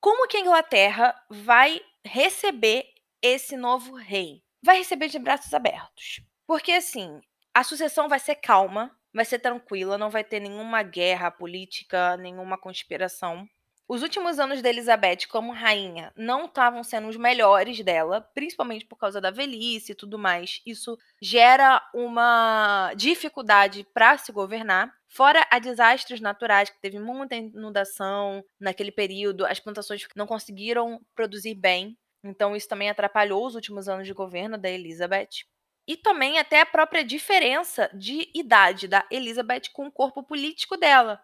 Como 0.00 0.28
que 0.28 0.36
a 0.36 0.40
Inglaterra 0.40 1.12
vai 1.28 1.80
receber 2.04 2.86
esse 3.20 3.56
novo 3.56 3.96
rei? 3.96 4.44
Vai 4.62 4.78
receber 4.78 5.08
de 5.08 5.18
braços 5.18 5.52
abertos. 5.52 6.20
Porque 6.46 6.70
assim, 6.70 7.20
a 7.52 7.64
sucessão 7.64 8.08
vai 8.08 8.20
ser 8.20 8.36
calma, 8.36 8.96
vai 9.12 9.24
ser 9.24 9.40
tranquila, 9.40 9.98
não 9.98 10.10
vai 10.10 10.22
ter 10.22 10.38
nenhuma 10.38 10.84
guerra 10.84 11.28
política, 11.28 12.16
nenhuma 12.16 12.56
conspiração. 12.56 13.48
Os 13.88 14.02
últimos 14.02 14.38
anos 14.38 14.60
de 14.60 14.68
Elizabeth 14.68 15.26
como 15.30 15.50
rainha 15.50 16.12
não 16.14 16.44
estavam 16.44 16.84
sendo 16.84 17.08
os 17.08 17.16
melhores 17.16 17.82
dela, 17.82 18.20
principalmente 18.34 18.84
por 18.84 18.98
causa 18.98 19.18
da 19.18 19.30
velhice 19.30 19.92
e 19.92 19.94
tudo 19.94 20.18
mais. 20.18 20.60
Isso 20.66 20.98
gera 21.22 21.82
uma 21.94 22.92
dificuldade 22.94 23.86
para 23.94 24.18
se 24.18 24.30
governar. 24.30 24.94
Fora 25.08 25.46
a 25.50 25.58
desastres 25.58 26.20
naturais, 26.20 26.68
que 26.68 26.78
teve 26.82 26.98
muita 26.98 27.34
inundação 27.34 28.44
naquele 28.60 28.92
período, 28.92 29.46
as 29.46 29.58
plantações 29.58 30.06
não 30.14 30.26
conseguiram 30.26 31.00
produzir 31.14 31.54
bem. 31.54 31.96
Então, 32.22 32.54
isso 32.54 32.68
também 32.68 32.90
atrapalhou 32.90 33.46
os 33.46 33.54
últimos 33.54 33.88
anos 33.88 34.06
de 34.06 34.12
governo 34.12 34.58
da 34.58 34.68
Elizabeth. 34.68 35.46
E 35.86 35.96
também 35.96 36.38
até 36.38 36.60
a 36.60 36.66
própria 36.66 37.02
diferença 37.02 37.88
de 37.94 38.30
idade 38.34 38.86
da 38.86 39.06
Elizabeth 39.10 39.70
com 39.72 39.86
o 39.86 39.92
corpo 39.92 40.22
político 40.22 40.76
dela 40.76 41.18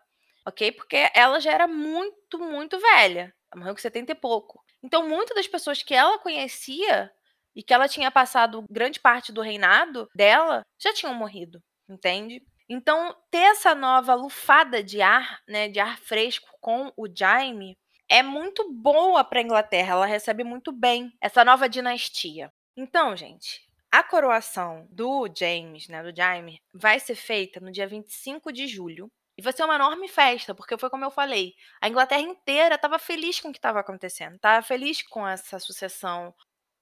ok? 0.46 0.72
Porque 0.72 1.10
ela 1.14 1.40
já 1.40 1.52
era 1.52 1.66
muito, 1.66 2.38
muito 2.38 2.78
velha. 2.78 3.34
Ela 3.52 3.60
morreu 3.60 3.74
com 3.74 3.80
70 3.80 4.12
e 4.12 4.14
pouco. 4.14 4.62
Então, 4.82 5.08
muitas 5.08 5.34
das 5.34 5.48
pessoas 5.48 5.82
que 5.82 5.94
ela 5.94 6.18
conhecia 6.18 7.10
e 7.54 7.62
que 7.62 7.72
ela 7.72 7.88
tinha 7.88 8.10
passado 8.10 8.64
grande 8.70 9.00
parte 9.00 9.32
do 9.32 9.40
reinado 9.40 10.08
dela 10.14 10.62
já 10.78 10.92
tinham 10.92 11.14
morrido, 11.14 11.62
entende? 11.88 12.42
Então, 12.68 13.14
ter 13.30 13.38
essa 13.38 13.74
nova 13.74 14.14
lufada 14.14 14.82
de 14.82 15.00
ar, 15.00 15.40
né, 15.46 15.68
de 15.68 15.78
ar 15.78 15.98
fresco 15.98 16.48
com 16.60 16.92
o 16.96 17.06
Jaime 17.06 17.76
é 18.08 18.22
muito 18.22 18.72
boa 18.72 19.24
para 19.24 19.38
a 19.38 19.42
Inglaterra, 19.42 19.92
ela 19.92 20.06
recebe 20.06 20.44
muito 20.44 20.72
bem 20.72 21.12
essa 21.20 21.44
nova 21.44 21.68
dinastia. 21.68 22.50
Então, 22.76 23.16
gente, 23.16 23.62
a 23.90 24.02
coroação 24.02 24.86
do 24.90 25.28
James, 25.36 25.88
né, 25.88 26.02
do 26.02 26.14
Jaime, 26.14 26.60
vai 26.72 26.98
ser 26.98 27.14
feita 27.14 27.60
no 27.60 27.70
dia 27.70 27.86
25 27.86 28.52
de 28.52 28.66
julho 28.66 29.10
e 29.36 29.42
vai 29.42 29.52
ser 29.52 29.64
uma 29.64 29.74
enorme 29.74 30.08
festa, 30.08 30.54
porque 30.54 30.78
foi 30.78 30.88
como 30.88 31.04
eu 31.04 31.10
falei, 31.10 31.54
a 31.80 31.88
Inglaterra 31.88 32.20
inteira 32.20 32.76
estava 32.76 32.98
feliz 32.98 33.40
com 33.40 33.48
o 33.48 33.52
que 33.52 33.58
estava 33.58 33.80
acontecendo, 33.80 34.36
estava 34.36 34.62
feliz 34.62 35.02
com 35.02 35.26
essa 35.26 35.58
sucessão. 35.58 36.34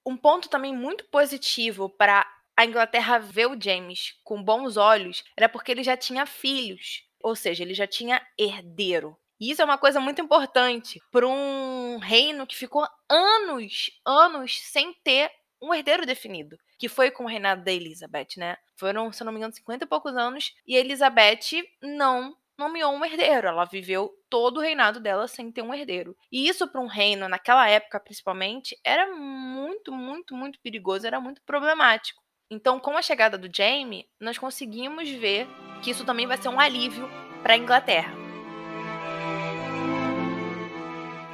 Um 0.04 0.16
ponto 0.16 0.48
também 0.48 0.74
muito 0.74 1.04
positivo 1.04 1.88
para 1.88 2.26
a 2.56 2.64
Inglaterra 2.64 3.18
ver 3.18 3.46
o 3.46 3.60
James 3.60 4.14
com 4.22 4.42
bons 4.42 4.76
olhos 4.76 5.24
era 5.36 5.48
porque 5.48 5.72
ele 5.72 5.82
já 5.82 5.96
tinha 5.96 6.26
filhos, 6.26 7.04
ou 7.20 7.34
seja, 7.34 7.62
ele 7.62 7.74
já 7.74 7.86
tinha 7.86 8.20
herdeiro. 8.38 9.16
E 9.40 9.50
isso 9.50 9.62
é 9.62 9.64
uma 9.64 9.78
coisa 9.78 9.98
muito 9.98 10.20
importante 10.20 11.00
para 11.10 11.26
um 11.26 11.98
reino 11.98 12.46
que 12.46 12.56
ficou 12.56 12.86
anos, 13.08 13.90
anos 14.06 14.60
sem 14.60 14.94
ter 15.02 15.32
um 15.60 15.72
herdeiro 15.72 16.04
definido, 16.04 16.58
que 16.78 16.88
foi 16.88 17.10
com 17.10 17.24
o 17.24 17.28
reinado 17.28 17.64
da 17.64 17.72
Elizabeth, 17.72 18.36
né? 18.36 18.56
Foram, 18.76 19.12
se 19.12 19.24
não 19.24 19.32
me 19.32 19.38
engano, 19.38 19.52
50 19.52 19.84
e 19.84 19.88
poucos 19.88 20.16
anos, 20.16 20.54
e 20.66 20.76
Elizabeth 20.76 21.64
não 21.80 22.36
nomeou 22.58 22.92
um 22.92 23.04
herdeiro. 23.04 23.48
Ela 23.48 23.64
viveu 23.64 24.10
todo 24.28 24.58
o 24.58 24.60
reinado 24.60 25.00
dela 25.00 25.26
sem 25.26 25.50
ter 25.50 25.62
um 25.62 25.74
herdeiro. 25.74 26.16
E 26.30 26.48
isso 26.48 26.66
para 26.68 26.80
um 26.80 26.86
reino, 26.86 27.28
naquela 27.28 27.68
época 27.68 28.00
principalmente, 28.00 28.78
era 28.84 29.14
muito, 29.14 29.92
muito, 29.92 30.34
muito 30.34 30.60
perigoso, 30.60 31.06
era 31.06 31.20
muito 31.20 31.42
problemático. 31.42 32.22
Então, 32.50 32.78
com 32.78 32.96
a 32.96 33.02
chegada 33.02 33.38
do 33.38 33.48
Jaime, 33.54 34.06
nós 34.20 34.36
conseguimos 34.36 35.08
ver 35.08 35.48
que 35.82 35.90
isso 35.90 36.04
também 36.04 36.26
vai 36.26 36.36
ser 36.36 36.48
um 36.48 36.60
alívio 36.60 37.08
para 37.42 37.54
a 37.54 37.56
Inglaterra. 37.56 38.12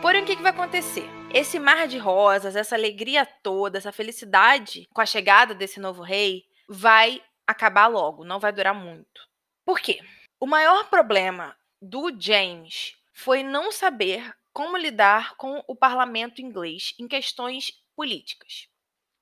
Porém, 0.01 0.23
o 0.23 0.25
que, 0.25 0.37
que 0.37 0.43
vai 0.43 0.53
acontecer? 0.53 1.05
Esse 1.35 1.59
mar 1.59 1.89
de 1.89 1.99
rosas, 1.99 2.55
essa 2.55 2.77
alegria 2.77 3.27
toda, 3.27 3.79
essa 3.79 3.91
felicidade 3.91 4.87
com 4.95 5.01
a 5.01 5.07
chegada 5.07 5.55
desse 5.55 5.81
novo 5.81 6.03
rei 6.03 6.45
vai 6.69 7.21
acabar 7.47 7.89
logo, 7.89 8.25
não 8.25 8.39
vai 8.39 8.53
durar 8.53 8.75
muito. 8.75 9.21
Por 9.65 9.81
quê? 9.81 10.01
O 10.41 10.47
maior 10.47 10.89
problema 10.89 11.57
do 11.83 12.13
James 12.17 12.97
foi 13.13 13.43
não 13.43 13.73
saber 13.73 14.33
como 14.53 14.77
lidar 14.77 15.37
com 15.37 15.65
o 15.67 15.75
parlamento 15.75 16.41
inglês 16.41 16.95
em 16.97 17.09
questões 17.09 17.73
políticas. 17.97 18.69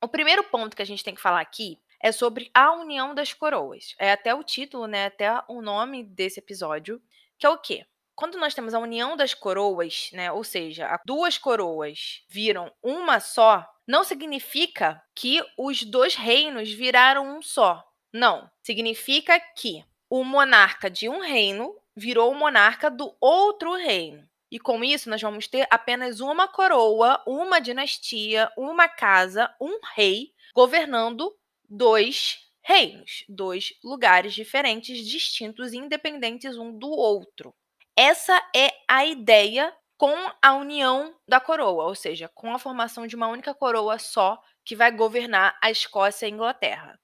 O 0.03 0.09
primeiro 0.09 0.45
ponto 0.45 0.77
que 0.77 0.83
a 0.83 0.87
gente 0.87 1.03
tem 1.03 1.15
que 1.15 1.21
falar 1.23 1.41
aqui 1.41 1.81
é 2.03 2.13
sobre 2.13 2.51
a 2.53 2.71
união 2.73 3.15
das 3.15 3.33
coroas. 3.33 3.95
É 3.99 4.13
até 4.13 4.35
o 4.35 4.45
título, 4.45 4.87
né, 4.87 5.07
até 5.07 5.43
o 5.49 5.63
nome 5.63 6.05
desse 6.05 6.39
episódio, 6.39 7.01
que 7.39 7.47
é 7.47 7.49
o 7.49 7.57
quê? 7.57 7.87
Quando 8.15 8.37
nós 8.39 8.53
temos 8.53 8.75
a 8.75 8.79
união 8.79 9.17
das 9.17 9.33
coroas, 9.33 10.11
né, 10.13 10.31
ou 10.31 10.45
seja, 10.45 11.01
duas 11.07 11.39
coroas 11.39 12.25
viram 12.29 12.71
uma 12.83 13.21
só, 13.21 13.67
não 13.87 14.05
significa 14.05 15.03
que 15.15 15.43
os 15.57 15.83
dois 15.83 16.15
reinos 16.15 16.71
viraram 16.71 17.39
um 17.39 17.41
só. 17.41 17.83
Não, 18.13 18.51
significa 18.63 19.41
que 19.41 19.83
o 20.09 20.25
monarca 20.25 20.90
de 20.90 21.09
um 21.09 21.21
reino 21.21 21.75
virou 21.95 22.31
o 22.31 22.35
monarca 22.35 22.90
do 22.90 23.14
outro 23.21 23.75
reino. 23.75 24.29
E 24.51 24.59
com 24.59 24.85
isso, 24.85 25.11
nós 25.11 25.21
vamos 25.21 25.49
ter 25.49 25.66
apenas 25.71 26.21
uma 26.21 26.47
coroa, 26.47 27.23
uma 27.27 27.61
dinastia, 27.61 28.51
uma 28.57 28.88
casa, 28.88 29.53
um 29.61 29.79
rei 29.95 30.33
governando 30.55 31.37
dois 31.69 32.38
reinos, 32.62 33.25
dois 33.29 33.73
lugares 33.83 34.35
diferentes, 34.35 35.07
distintos 35.07 35.73
e 35.73 35.79
independentes 35.79 36.57
um 36.57 36.77
do 36.77 36.88
outro. 36.90 37.55
Essa 37.97 38.40
é 38.55 38.71
a 38.88 39.05
ideia 39.05 39.75
com 39.97 40.14
a 40.42 40.55
união 40.55 41.14
da 41.27 41.40
coroa, 41.40 41.85
ou 41.85 41.95
seja, 41.95 42.29
com 42.35 42.53
a 42.55 42.59
formação 42.59 43.07
de 43.07 43.16
uma 43.16 43.29
única 43.29 43.55
coroa 43.55 43.99
só 43.99 44.40
que 44.64 44.77
vai 44.77 44.90
governar 44.90 45.57
a 45.62 45.71
Escócia 45.71 46.27
e 46.27 46.31
a 46.31 46.33
Inglaterra. 46.33 47.01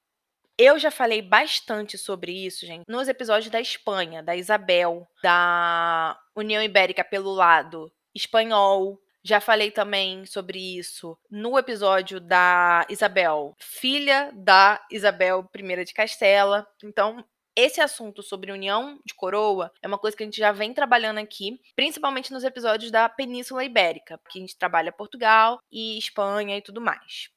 Eu 0.57 0.77
já 0.77 0.91
falei 0.91 1.21
bastante 1.21 1.97
sobre 1.97 2.31
isso, 2.45 2.65
gente, 2.65 2.83
nos 2.87 3.07
episódios 3.07 3.49
da 3.49 3.59
Espanha, 3.59 4.21
da 4.21 4.35
Isabel, 4.35 5.07
da 5.23 6.19
União 6.35 6.61
Ibérica 6.61 7.03
pelo 7.03 7.33
lado 7.33 7.91
espanhol. 8.13 9.01
Já 9.23 9.39
falei 9.39 9.71
também 9.71 10.25
sobre 10.25 10.59
isso 10.77 11.17
no 11.31 11.57
episódio 11.57 12.19
da 12.19 12.85
Isabel, 12.89 13.55
filha 13.57 14.31
da 14.35 14.85
Isabel 14.91 15.49
I 15.55 15.85
de 15.85 15.93
Castela. 15.93 16.67
Então, 16.83 17.25
esse 17.55 17.81
assunto 17.81 18.21
sobre 18.21 18.51
união 18.51 18.99
de 19.05 19.13
coroa 19.15 19.71
é 19.81 19.87
uma 19.87 19.97
coisa 19.97 20.15
que 20.15 20.23
a 20.23 20.25
gente 20.25 20.37
já 20.37 20.51
vem 20.51 20.73
trabalhando 20.73 21.19
aqui, 21.19 21.59
principalmente 21.75 22.33
nos 22.33 22.43
episódios 22.43 22.91
da 22.91 23.07
Península 23.09 23.63
Ibérica, 23.63 24.19
que 24.29 24.37
a 24.37 24.41
gente 24.41 24.57
trabalha 24.57 24.91
Portugal 24.91 25.59
e 25.71 25.97
Espanha 25.97 26.57
e 26.57 26.61
tudo 26.61 26.81
mais. 26.81 27.29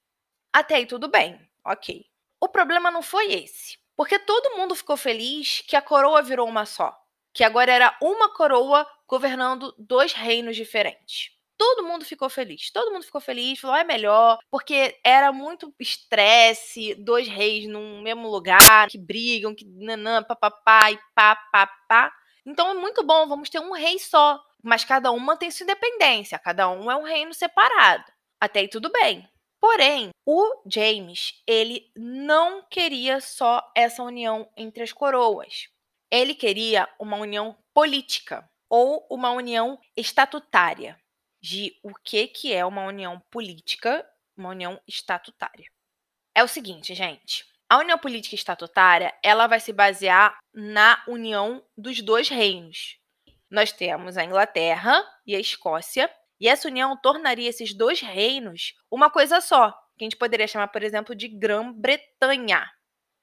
Até 0.52 0.76
aí 0.76 0.87
tudo 0.87 1.09
bem, 1.09 1.40
ok. 1.64 2.05
O 2.46 2.48
problema 2.48 2.92
não 2.92 3.02
foi 3.02 3.32
esse, 3.32 3.76
porque 3.96 4.20
todo 4.20 4.56
mundo 4.56 4.76
ficou 4.76 4.96
feliz 4.96 5.64
que 5.66 5.74
a 5.74 5.82
coroa 5.82 6.22
virou 6.22 6.48
uma 6.48 6.64
só, 6.64 6.96
que 7.35 7.42
agora 7.42 7.72
era 7.72 7.98
uma 8.00 8.32
coroa 8.32 8.87
governando 9.09 9.74
dois 9.76 10.12
reinos 10.12 10.54
diferentes. 10.54 11.32
todo 11.59 11.85
mundo 11.85 12.04
ficou 12.04 12.28
feliz. 12.30 12.70
Todo 12.70 12.92
mundo 12.92 13.02
ficou 13.04 13.20
feliz, 13.20 13.59
falou, 13.59 13.76
é 13.76 13.82
melhor, 13.82 14.38
porque 14.48 14.96
era 15.02 15.32
muito 15.32 15.74
estresse, 15.80 16.94
dois 16.94 17.26
reis 17.26 17.66
num 17.66 18.00
mesmo 18.00 18.28
lugar, 18.28 18.87
que 18.88 18.98
brigam, 18.98 19.52
que 19.52 19.64
nanã, 19.64 20.22
papapá 20.22 20.92
e 20.92 21.00
papapá. 21.16 22.12
Então 22.44 22.70
é 22.70 22.74
muito 22.74 23.02
bom, 23.02 23.26
vamos 23.26 23.50
ter 23.50 23.59
um 23.59 23.72
rei 23.72 23.98
só. 23.98 24.40
Mas 24.62 24.85
cada 24.85 25.11
um 25.11 25.18
mantém 25.18 25.50
sua 25.50 25.64
independência, 25.64 26.38
cada 26.38 26.70
um 26.70 26.88
é 26.90 26.96
um 26.96 27.02
reino 27.02 27.35
separado. 27.35 28.04
Até 28.40 28.61
aí 28.61 28.68
tudo 28.68 28.88
bem. 28.92 29.28
Porém, 29.68 30.11
o 30.24 30.62
James, 30.64 31.42
ele 31.44 31.90
não 31.96 32.62
queria 32.70 33.20
só 33.20 33.61
essa 33.74 34.00
união 34.00 34.48
entre 34.57 34.85
as 34.85 34.92
coroas. 34.92 35.68
Ele 36.09 36.37
queria 36.37 36.88
uma 37.00 37.16
união 37.16 37.59
política 37.74 38.48
ou 38.70 39.05
uma 39.11 39.33
união 39.33 39.76
estatutária 39.96 40.96
de 41.42 41.76
o 41.83 41.92
que, 41.92 42.29
que 42.29 42.55
é 42.55 42.64
uma 42.64 42.85
união 42.85 43.20
política, 43.29 44.09
uma 44.37 44.50
união 44.50 44.81
estatutária. 44.87 45.68
É 46.33 46.44
o 46.44 46.48
seguinte, 46.48 46.94
gente. 46.94 47.44
A 47.68 47.79
união 47.79 47.98
política 47.98 48.37
estatutária, 48.37 49.12
ela 49.20 49.48
vai 49.48 49.59
se 49.59 49.72
basear 49.72 50.38
na 50.55 51.02
união 51.09 51.61
dos 51.76 52.00
dois 52.00 52.29
reinos. 52.29 53.00
Nós 53.50 53.72
temos 53.72 54.16
a 54.16 54.24
Inglaterra 54.24 55.05
e 55.26 55.35
a 55.35 55.40
Escócia, 55.40 56.09
e 56.40 56.49
essa 56.49 56.68
união 56.68 56.96
tornaria 56.96 57.49
esses 57.49 57.75
dois 57.75 58.01
reinos 58.01 58.75
uma 58.90 59.11
coisa 59.11 59.40
só, 59.40 59.70
que 59.96 60.05
a 60.05 60.07
gente 60.07 60.16
poderia 60.16 60.46
chamar, 60.46 60.68
por 60.68 60.83
exemplo, 60.83 61.14
de 61.14 61.29
Grã-Bretanha. 61.29 62.68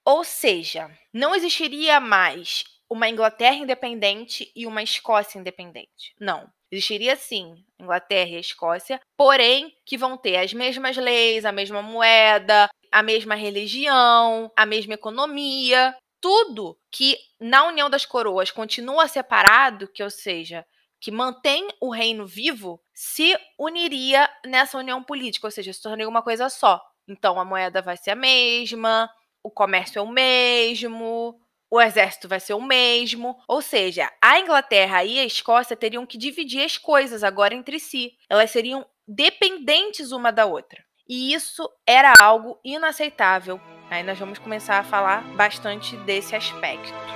Ou 0.06 0.23
seja, 0.23 0.89
não 1.13 1.34
existiria 1.34 1.99
mais 1.99 2.63
uma 2.89 3.10
Inglaterra 3.10 3.56
independente 3.56 4.52
e 4.56 4.67
uma 4.67 4.84
Escócia 4.84 5.39
independente. 5.39 6.13
Não. 6.19 6.47
Existiria 6.71 7.15
sim 7.15 7.63
Inglaterra 7.80 8.32
e 8.32 8.39
Escócia, 8.39 8.99
porém 9.15 9.73
que 9.86 9.97
vão 9.97 10.17
ter 10.17 10.38
as 10.38 10.54
mesmas 10.54 10.97
leis, 10.97 11.45
a 11.45 11.52
mesma 11.52 11.82
moeda, 11.82 12.69
a 12.91 13.04
mesma 13.04 13.36
religião, 13.36 14.52
a 14.58 14.65
mesma 14.65 14.95
economia, 14.95 15.95
tudo 16.19 16.78
que 16.91 17.17
na 17.39 17.67
União 17.67 17.89
das 17.89 18.06
Coroas 18.06 18.49
continua 18.49 19.08
separado, 19.08 19.88
que 19.88 20.02
ou 20.02 20.10
seja, 20.10 20.65
que 21.04 21.12
mantém 21.12 21.68
o 21.82 21.92
reino 21.92 22.26
vivo, 22.26 22.82
se 22.94 23.38
uniria 23.60 24.30
nessa 24.46 24.78
união 24.78 25.04
política, 25.04 25.46
ou 25.46 25.52
seja, 25.52 25.74
se 25.74 25.82
tornaria 25.82 26.08
uma 26.08 26.22
coisa 26.22 26.48
só. 26.48 26.82
Então 27.06 27.38
a 27.38 27.44
moeda 27.44 27.82
vai 27.82 27.98
ser 27.98 28.12
a 28.12 28.16
mesma, 28.16 29.10
o 29.44 29.52
comércio 29.52 30.00
é 30.00 30.02
o 30.02 30.08
mesmo, 30.08 31.38
o 31.70 31.82
exército 31.82 32.30
vai 32.30 32.39
ser 32.39 32.54
o 32.54 32.62
mesmo. 32.62 33.38
Ou 33.50 33.62
seja, 33.62 34.10
a 34.22 34.39
Inglaterra 34.39 35.04
e 35.04 35.20
a 35.20 35.26
Escócia 35.26 35.76
teriam 35.76 36.06
que 36.06 36.18
dividir 36.18 36.63
as 36.63 36.78
coisas 36.78 37.22
agora 37.22 37.54
entre 37.54 37.82
si. 37.82 38.13
Elas 38.30 38.52
seriam 38.52 38.86
dependentes 39.06 40.13
uma 40.13 40.32
da 40.32 40.46
outra. 40.46 40.82
E 41.06 41.34
isso 41.34 41.70
era 41.86 42.13
algo 42.22 42.58
inaceitável. 42.63 43.60
Aí 43.92 44.04
nós 44.04 44.18
vamos 44.18 44.39
começar 44.39 44.80
a 44.80 44.86
falar 44.86 45.22
bastante 45.36 45.98
desse 45.98 46.34
aspecto. 46.34 47.12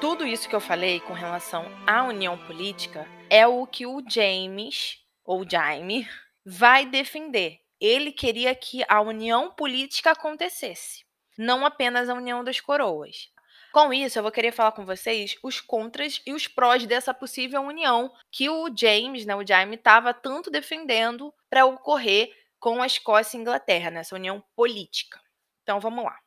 Tudo 0.00 0.26
isso 0.26 0.48
que 0.48 0.54
eu 0.54 0.60
falei 0.60 1.00
com 1.00 1.12
relação 1.12 1.64
à 1.86 2.04
união 2.04 2.36
política 2.46 3.06
é 3.30 3.46
o 3.46 3.66
que 3.66 3.86
o 3.86 4.02
James, 4.08 4.98
ou 5.24 5.48
Jaime, 5.48 6.08
vai 6.44 6.84
defender. 6.84 7.58
Ele 7.80 8.12
queria 8.12 8.54
que 8.54 8.84
a 8.88 9.00
união 9.00 9.50
política 9.50 10.12
acontecesse 10.12 11.06
não 11.36 11.66
apenas 11.66 12.08
a 12.08 12.14
união 12.14 12.42
das 12.42 12.60
coroas. 12.60 13.30
Com 13.72 13.92
isso, 13.92 14.18
eu 14.18 14.22
vou 14.22 14.32
querer 14.32 14.52
falar 14.52 14.72
com 14.72 14.86
vocês 14.86 15.36
os 15.42 15.60
contras 15.60 16.22
e 16.26 16.32
os 16.32 16.48
prós 16.48 16.86
dessa 16.86 17.12
possível 17.12 17.60
união 17.62 18.12
que 18.30 18.48
o 18.48 18.74
James, 18.74 19.26
né, 19.26 19.34
o 19.36 19.46
Jaime, 19.46 19.76
estava 19.76 20.14
tanto 20.14 20.50
defendendo 20.50 21.32
para 21.50 21.66
ocorrer 21.66 22.30
com 22.58 22.80
a 22.80 22.86
Escócia 22.86 23.36
e 23.36 23.38
a 23.38 23.42
Inglaterra, 23.42 23.90
nessa 23.90 24.14
união 24.14 24.42
política. 24.54 25.20
Então, 25.62 25.78
vamos 25.78 26.04
lá. 26.04 26.18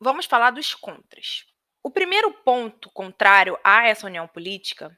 Vamos 0.00 0.24
falar 0.24 0.52
dos 0.52 0.74
contras. 0.74 1.44
O 1.86 1.90
primeiro 1.90 2.32
ponto 2.42 2.90
contrário 2.90 3.56
a 3.62 3.86
essa 3.86 4.08
união 4.08 4.26
política 4.26 4.90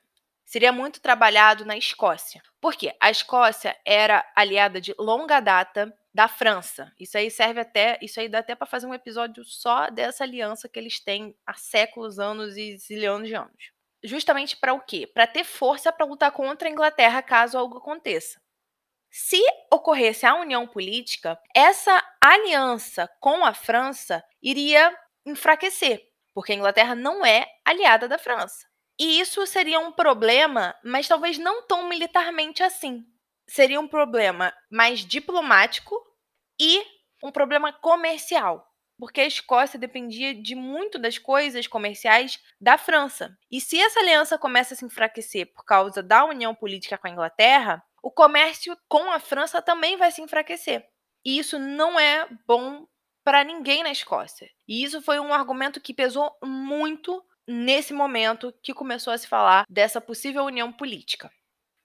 seria 0.43 0.73
muito 0.73 1.03
trabalhado 1.03 1.67
na 1.67 1.77
Escócia. 1.77 2.43
Por 2.63 2.75
quê? 2.75 2.97
A 2.99 3.11
Escócia 3.11 3.77
era 3.85 4.27
aliada 4.35 4.81
de 4.81 4.95
longa 4.99 5.39
data 5.39 5.95
da 6.15 6.29
França. 6.29 6.91
Isso 6.99 7.19
aí 7.19 7.31
serve 7.31 7.61
até, 7.61 7.99
isso 8.01 8.19
aí 8.19 8.27
dá 8.27 8.39
até 8.39 8.55
para 8.55 8.67
fazer 8.67 8.87
um 8.87 8.95
episódio 8.95 9.45
só 9.45 9.91
dessa 9.91 10.25
aliança 10.25 10.67
que 10.67 10.79
eles 10.79 10.99
têm 10.99 11.37
há 11.47 11.53
séculos, 11.53 12.19
anos 12.19 12.57
e 12.57 12.79
zilhões 12.79 13.29
de 13.29 13.35
anos. 13.35 13.71
Justamente 14.03 14.57
para 14.57 14.73
o 14.73 14.81
quê? 14.81 15.07
Para 15.07 15.27
ter 15.27 15.45
força 15.45 15.93
para 15.93 16.07
lutar 16.07 16.33
contra 16.33 16.71
a 16.71 16.73
Inglaterra 16.73 17.21
caso 17.21 17.59
algo 17.59 17.77
aconteça. 17.77 18.41
Se 19.11 19.43
ocorresse 19.71 20.25
a 20.25 20.37
união 20.37 20.67
política, 20.67 21.39
essa 21.55 22.03
aliança 22.19 23.07
com 23.21 23.45
a 23.45 23.53
França 23.53 24.25
iria 24.43 24.91
enfraquecer, 25.27 26.08
porque 26.39 26.53
a 26.53 26.55
Inglaterra 26.55 26.95
não 26.95 27.27
é 27.27 27.49
aliada 27.65 28.07
da 28.07 28.17
França. 28.17 28.65
E 28.97 29.19
isso 29.19 29.45
seria 29.45 29.81
um 29.81 29.91
problema, 29.91 30.73
mas 30.85 31.09
talvez 31.09 31.37
não 31.37 31.67
tão 31.67 31.89
militarmente 31.89 32.63
assim. 32.63 33.05
Seria 33.49 33.81
um 33.81 33.89
problema 33.89 34.55
mais 34.71 35.01
diplomático 35.01 36.01
e 36.57 36.81
um 37.25 37.33
problema 37.33 37.73
comercial, 37.73 38.65
porque 39.01 39.21
a 39.21 39.27
Escócia 39.27 39.81
dependia 39.81 40.33
de 40.33 40.55
muito 40.55 40.97
das 40.97 41.19
coisas 41.19 41.67
comerciais 41.67 42.39
da 42.61 42.79
França. 42.79 43.37
E 43.51 43.61
se 43.61 43.77
essa 43.81 43.99
aliança 43.99 44.39
começa 44.39 44.75
a 44.75 44.77
se 44.77 44.85
enfraquecer 44.85 45.53
por 45.53 45.65
causa 45.65 46.05
da 46.05 46.25
união 46.25 46.55
política 46.55 46.97
com 46.97 47.09
a 47.09 47.11
Inglaterra, 47.11 47.83
o 48.01 48.13
comércio 48.13 48.79
com 48.89 49.11
a 49.11 49.19
França 49.19 49.61
também 49.61 49.97
vai 49.97 50.13
se 50.13 50.23
enfraquecer. 50.23 50.87
E 51.25 51.37
isso 51.37 51.59
não 51.59 51.99
é 51.99 52.29
bom 52.47 52.87
para 53.29 53.45
ninguém 53.45 53.83
na 53.83 53.93
Escócia. 53.93 54.49
E 54.67 54.83
isso 54.83 55.03
foi 55.03 55.21
um 55.21 55.35
argumento 55.35 55.83
que 55.83 55.93
pesou 55.93 56.35
muito 56.43 57.23
nesse 57.47 57.93
momento 57.93 58.55
que 58.63 58.73
começou 58.73 59.13
a 59.13 59.19
se 59.19 59.29
falar 59.29 59.67
dessa 59.69 60.01
possível 60.01 60.45
união 60.45 60.73
política. 60.73 61.31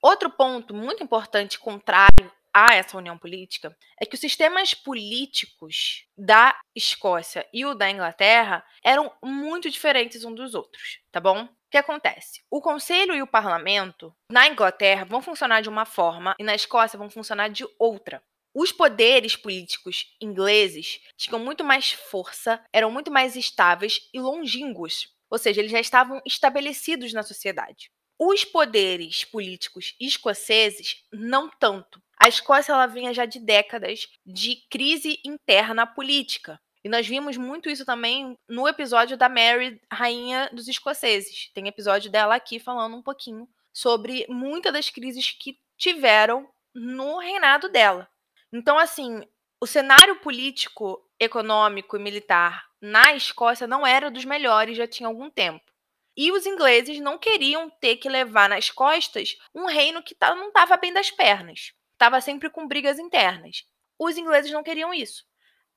Outro 0.02 0.30
ponto 0.30 0.74
muito 0.74 1.04
importante 1.04 1.60
contrário 1.60 2.32
a 2.54 2.76
essa 2.76 2.98
união 2.98 3.18
política 3.18 3.76
é 4.02 4.06
que 4.06 4.16
os 4.16 4.22
sistemas 4.22 4.74
políticos 4.74 6.06
da 6.18 6.58
Escócia 6.74 7.46
e 7.54 7.66
o 7.66 7.74
da 7.74 7.92
Inglaterra 7.92 8.66
eram 8.82 9.12
muito 9.22 9.70
diferentes 9.70 10.24
um 10.24 10.34
dos 10.34 10.56
outros, 10.56 11.00
tá 11.12 11.20
bom? 11.20 11.44
O 11.44 11.50
que 11.70 11.78
acontece? 11.78 12.42
O 12.50 12.62
Conselho 12.62 13.14
e 13.14 13.22
o 13.22 13.28
Parlamento 13.28 14.16
na 14.32 14.48
Inglaterra 14.48 15.04
vão 15.04 15.22
funcionar 15.22 15.60
de 15.60 15.68
uma 15.68 15.84
forma 15.84 16.36
e 16.40 16.44
na 16.44 16.56
Escócia 16.56 16.98
vão 16.98 17.10
funcionar 17.10 17.50
de 17.50 17.66
outra. 17.78 18.24
Os 18.54 18.72
poderes 18.72 19.36
políticos 19.36 20.16
ingleses 20.22 21.00
tinham 21.18 21.40
muito 21.40 21.64
mais 21.64 21.92
força, 21.92 22.64
eram 22.72 22.92
muito 22.92 23.12
mais 23.12 23.36
estáveis 23.36 24.10
e 24.14 24.20
longínquos, 24.20 25.08
ou 25.30 25.38
seja, 25.40 25.60
eles 25.60 25.72
já 25.72 25.80
estavam 25.80 26.22
estabelecidos 26.26 27.12
na 27.14 27.24
sociedade. 27.24 27.90
Os 28.20 28.46
poderes 28.46 29.26
políticos 29.26 29.96
escoceses, 30.00 31.04
não 31.12 31.50
tanto. 31.50 32.00
A 32.18 32.30
Escócia 32.30 32.72
ela 32.72 32.86
vinha 32.86 33.14
já 33.14 33.26
de 33.26 33.40
décadas 33.40 34.08
de 34.26 34.58
crise 34.70 35.20
interna 35.26 35.88
política. 35.88 36.60
E 36.84 36.90
nós 36.90 37.08
vimos 37.08 37.38
muito 37.38 37.70
isso 37.70 37.86
também 37.86 38.38
no 38.48 38.68
episódio 38.68 39.18
da 39.18 39.28
Mary, 39.28 39.82
rainha 39.92 40.50
dos 40.54 40.68
escoceses. 40.68 41.50
Tem 41.54 41.68
episódio 41.68 42.12
dela 42.12 42.36
aqui 42.36 42.60
falando 42.60 42.96
um 42.96 43.02
pouquinho 43.02 43.48
sobre 43.74 44.26
muitas 44.30 44.72
das 44.72 44.90
crises 44.90 45.32
que 45.32 45.58
tiveram 45.78 46.48
no 46.76 47.18
reinado 47.18 47.68
dela. 47.70 48.08
Então, 48.54 48.78
assim, 48.78 49.28
o 49.60 49.68
cenário 49.68 50.18
político, 50.22 51.04
econômico 51.20 51.98
e 51.98 52.00
militar 52.00 52.64
na 52.80 53.14
Escócia 53.14 53.68
não 53.68 53.86
era 53.86 54.12
dos 54.12 54.24
melhores 54.24 54.78
já 54.78 54.88
tinha 54.88 55.10
algum 55.10 55.30
tempo. 55.30 55.66
E 56.16 56.32
os 56.32 56.46
ingleses 56.46 57.00
não 57.00 57.18
queriam 57.18 57.70
ter 57.70 57.98
que 57.98 58.08
levar 58.08 58.48
nas 58.48 58.70
costas 58.70 59.36
um 59.54 59.66
reino 59.66 60.04
que 60.04 60.14
tá, 60.14 60.36
não 60.36 60.50
estava 60.50 60.78
bem 60.78 60.94
das 60.94 61.10
pernas 61.10 61.74
estava 62.04 62.20
sempre 62.20 62.50
com 62.50 62.68
brigas 62.68 63.00
internas. 63.00 63.64
Os 63.98 64.18
ingleses 64.18 64.52
não 64.52 64.64
queriam 64.64 64.94
isso. 64.94 65.24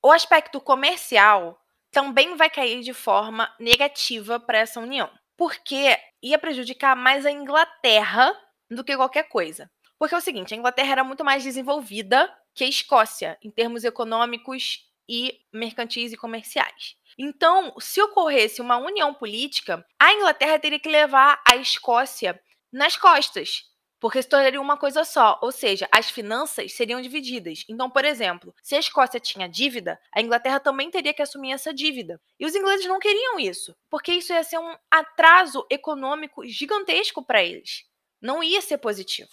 O 0.02 0.10
aspecto 0.10 0.60
comercial 0.60 1.60
também 1.90 2.34
vai 2.36 2.50
cair 2.50 2.82
de 2.82 2.92
forma 2.92 3.52
negativa 3.60 4.40
para 4.40 4.58
essa 4.58 4.80
união, 4.80 5.08
porque 5.36 5.96
ia 6.20 6.38
prejudicar 6.38 6.96
mais 6.96 7.24
a 7.24 7.30
Inglaterra 7.30 8.36
do 8.68 8.82
que 8.82 8.96
qualquer 8.96 9.28
coisa. 9.28 9.70
Porque 9.98 10.14
é 10.14 10.18
o 10.18 10.20
seguinte, 10.20 10.52
a 10.52 10.56
Inglaterra 10.56 10.92
era 10.92 11.04
muito 11.04 11.24
mais 11.24 11.44
desenvolvida 11.44 12.32
que 12.56 12.64
a 12.64 12.68
Escócia 12.68 13.38
em 13.40 13.50
termos 13.50 13.84
econômicos 13.84 14.84
e 15.08 15.38
mercantis 15.52 16.12
e 16.12 16.16
comerciais. 16.16 16.96
Então, 17.16 17.74
se 17.78 18.02
ocorresse 18.02 18.60
uma 18.60 18.76
união 18.76 19.14
política, 19.14 19.86
a 20.00 20.12
Inglaterra 20.12 20.58
teria 20.58 20.80
que 20.80 20.88
levar 20.88 21.40
a 21.46 21.54
Escócia 21.56 22.40
nas 22.72 22.96
costas 22.96 23.70
porque 23.98 24.22
se 24.22 24.28
tornaria 24.28 24.60
uma 24.60 24.76
coisa 24.76 25.04
só, 25.04 25.38
ou 25.42 25.50
seja, 25.50 25.88
as 25.90 26.10
finanças 26.10 26.72
seriam 26.72 27.00
divididas. 27.00 27.64
Então, 27.68 27.90
por 27.90 28.04
exemplo, 28.04 28.54
se 28.62 28.74
a 28.74 28.78
Escócia 28.78 29.18
tinha 29.18 29.48
dívida, 29.48 29.98
a 30.12 30.20
Inglaterra 30.20 30.60
também 30.60 30.90
teria 30.90 31.14
que 31.14 31.22
assumir 31.22 31.52
essa 31.52 31.72
dívida. 31.72 32.20
E 32.38 32.46
os 32.46 32.54
ingleses 32.54 32.86
não 32.86 32.98
queriam 32.98 33.40
isso, 33.40 33.74
porque 33.88 34.12
isso 34.12 34.32
ia 34.32 34.44
ser 34.44 34.58
um 34.58 34.76
atraso 34.90 35.66
econômico 35.70 36.46
gigantesco 36.46 37.24
para 37.24 37.42
eles. 37.42 37.84
não 38.20 38.42
ia 38.42 38.60
ser 38.60 38.78
positivo. 38.78 39.30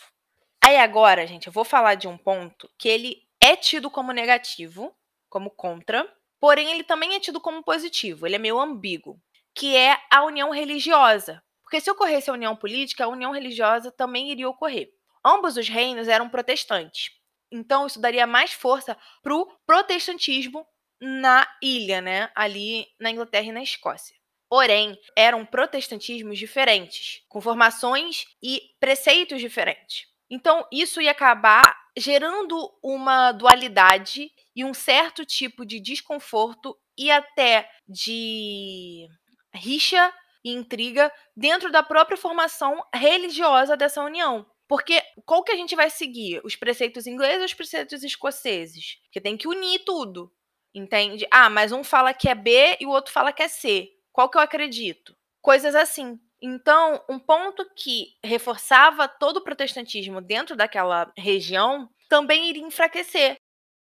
Aí 0.66 0.78
agora, 0.78 1.28
gente, 1.28 1.48
eu 1.48 1.54
vou 1.54 1.66
falar 1.66 1.96
de 1.96 2.08
um 2.08 2.18
ponto 2.18 2.70
que 2.80 2.88
ele 2.88 3.22
é 3.42 3.54
tido 3.54 3.92
como 3.92 4.14
negativo, 4.14 4.96
como 5.30 5.50
contra, 5.50 6.10
porém 6.40 6.72
ele 6.72 6.86
também 6.86 7.16
é 7.16 7.20
tido 7.20 7.42
como 7.42 7.62
positivo, 7.62 8.26
ele 8.26 8.36
é 8.36 8.40
meio 8.40 8.58
ambíguo, 8.58 9.20
que 9.54 9.76
é 9.76 10.00
a 10.10 10.24
união 10.24 10.52
religiosa. 10.52 11.44
Porque 11.64 11.82
se 11.82 11.92
ocorresse 11.92 12.30
a 12.30 12.34
união 12.34 12.56
política, 12.56 13.04
a 13.04 13.10
união 13.10 13.32
religiosa 13.32 13.92
também 13.92 14.32
iria 14.32 14.48
ocorrer. 14.48 14.90
Ambos 15.26 15.58
os 15.58 15.68
reinos 15.68 16.08
eram 16.08 16.30
protestantes. 16.30 17.12
Então, 17.52 17.86
isso 17.86 18.00
daria 18.00 18.26
mais 18.26 18.54
força 18.54 18.98
para 19.22 19.36
o 19.36 19.46
protestantismo 19.66 20.66
na 21.02 21.46
ilha, 21.62 22.00
né? 22.00 22.32
Ali 22.34 22.88
na 22.98 23.12
Inglaterra 23.12 23.48
e 23.48 23.52
na 23.52 23.62
Escócia. 23.62 24.16
Porém, 24.50 24.98
eram 25.14 25.46
protestantismos 25.46 26.40
diferentes, 26.40 27.22
com 27.28 27.42
formações 27.42 28.26
e 28.42 28.62
preceitos 28.80 29.42
diferentes. 29.42 30.13
Então, 30.34 30.66
isso 30.72 31.00
ia 31.00 31.12
acabar 31.12 31.62
gerando 31.96 32.58
uma 32.82 33.32
dualidade 33.32 34.32
e 34.56 34.66
um 34.66 34.74
certo 34.74 35.24
tipo 35.24 35.64
de 35.64 35.80
desconforto 35.80 36.76
e 36.98 37.12
até 37.12 37.70
de 37.88 39.08
rixa 39.54 40.12
e 40.44 40.52
intriga 40.52 41.14
dentro 41.38 41.72
da 41.72 41.84
própria 41.84 42.18
formação 42.18 42.84
religiosa 42.92 43.78
dessa 43.78 44.04
união. 44.04 44.44
Porque 44.68 45.04
qual 45.24 45.44
que 45.44 45.52
a 45.52 45.56
gente 45.56 45.76
vai 45.76 45.92
seguir? 45.92 46.42
Os 46.44 46.56
preceitos 46.56 47.06
ingleses 47.06 47.38
ou 47.38 47.46
os 47.46 47.54
preceitos 47.54 48.04
escoceses? 48.04 48.98
Que 49.12 49.22
tem 49.22 49.38
que 49.38 49.48
unir 49.48 49.84
tudo. 49.86 50.34
Entende? 50.74 51.28
Ah, 51.30 51.48
mas 51.48 51.72
um 51.72 51.84
fala 51.84 52.12
que 52.12 52.28
é 52.28 52.34
B 52.34 52.76
e 52.80 52.88
o 52.88 52.90
outro 52.90 53.14
fala 53.14 53.32
que 53.32 53.44
é 53.44 53.48
C. 53.48 53.88
Qual 54.12 54.28
que 54.28 54.38
eu 54.40 54.42
acredito? 54.42 55.16
Coisas 55.44 55.76
assim. 55.76 56.20
Então, 56.46 57.02
um 57.08 57.18
ponto 57.18 57.66
que 57.74 58.18
reforçava 58.22 59.08
todo 59.08 59.38
o 59.38 59.44
protestantismo 59.44 60.20
dentro 60.20 60.58
daquela 60.58 61.10
região 61.18 61.90
também 62.10 62.50
iria 62.50 62.68
enfraquecer. 62.68 63.38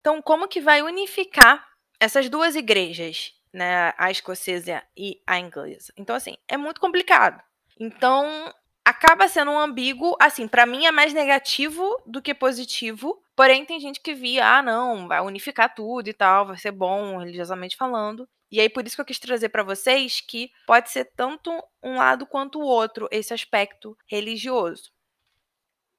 Então, 0.00 0.22
como 0.22 0.48
que 0.48 0.58
vai 0.58 0.80
unificar 0.80 1.62
essas 2.00 2.30
duas 2.30 2.56
igrejas, 2.56 3.34
né, 3.52 3.92
a 3.98 4.10
escocesa 4.10 4.82
e 4.96 5.20
a 5.26 5.38
inglesa? 5.38 5.92
Então, 5.94 6.16
assim, 6.16 6.38
é 6.48 6.56
muito 6.56 6.80
complicado. 6.80 7.38
Então, 7.78 8.50
acaba 8.82 9.28
sendo 9.28 9.50
um 9.50 9.58
ambíguo, 9.58 10.16
assim, 10.18 10.48
para 10.48 10.64
mim 10.64 10.86
é 10.86 10.90
mais 10.90 11.12
negativo 11.12 12.02
do 12.06 12.22
que 12.22 12.32
positivo. 12.32 13.22
Porém, 13.38 13.64
tem 13.64 13.78
gente 13.78 14.00
que 14.00 14.14
via, 14.14 14.56
ah, 14.56 14.62
não, 14.62 15.06
vai 15.06 15.20
unificar 15.20 15.72
tudo 15.72 16.08
e 16.08 16.12
tal, 16.12 16.46
vai 16.46 16.58
ser 16.58 16.72
bom 16.72 17.18
religiosamente 17.18 17.76
falando. 17.76 18.28
E 18.50 18.60
aí 18.60 18.68
por 18.68 18.84
isso 18.84 18.96
que 18.96 19.00
eu 19.00 19.06
quis 19.06 19.20
trazer 19.20 19.48
para 19.50 19.62
vocês 19.62 20.20
que 20.20 20.50
pode 20.66 20.90
ser 20.90 21.04
tanto 21.14 21.52
um 21.80 21.98
lado 21.98 22.26
quanto 22.26 22.58
o 22.58 22.64
outro 22.64 23.06
esse 23.12 23.32
aspecto 23.32 23.96
religioso. 24.08 24.90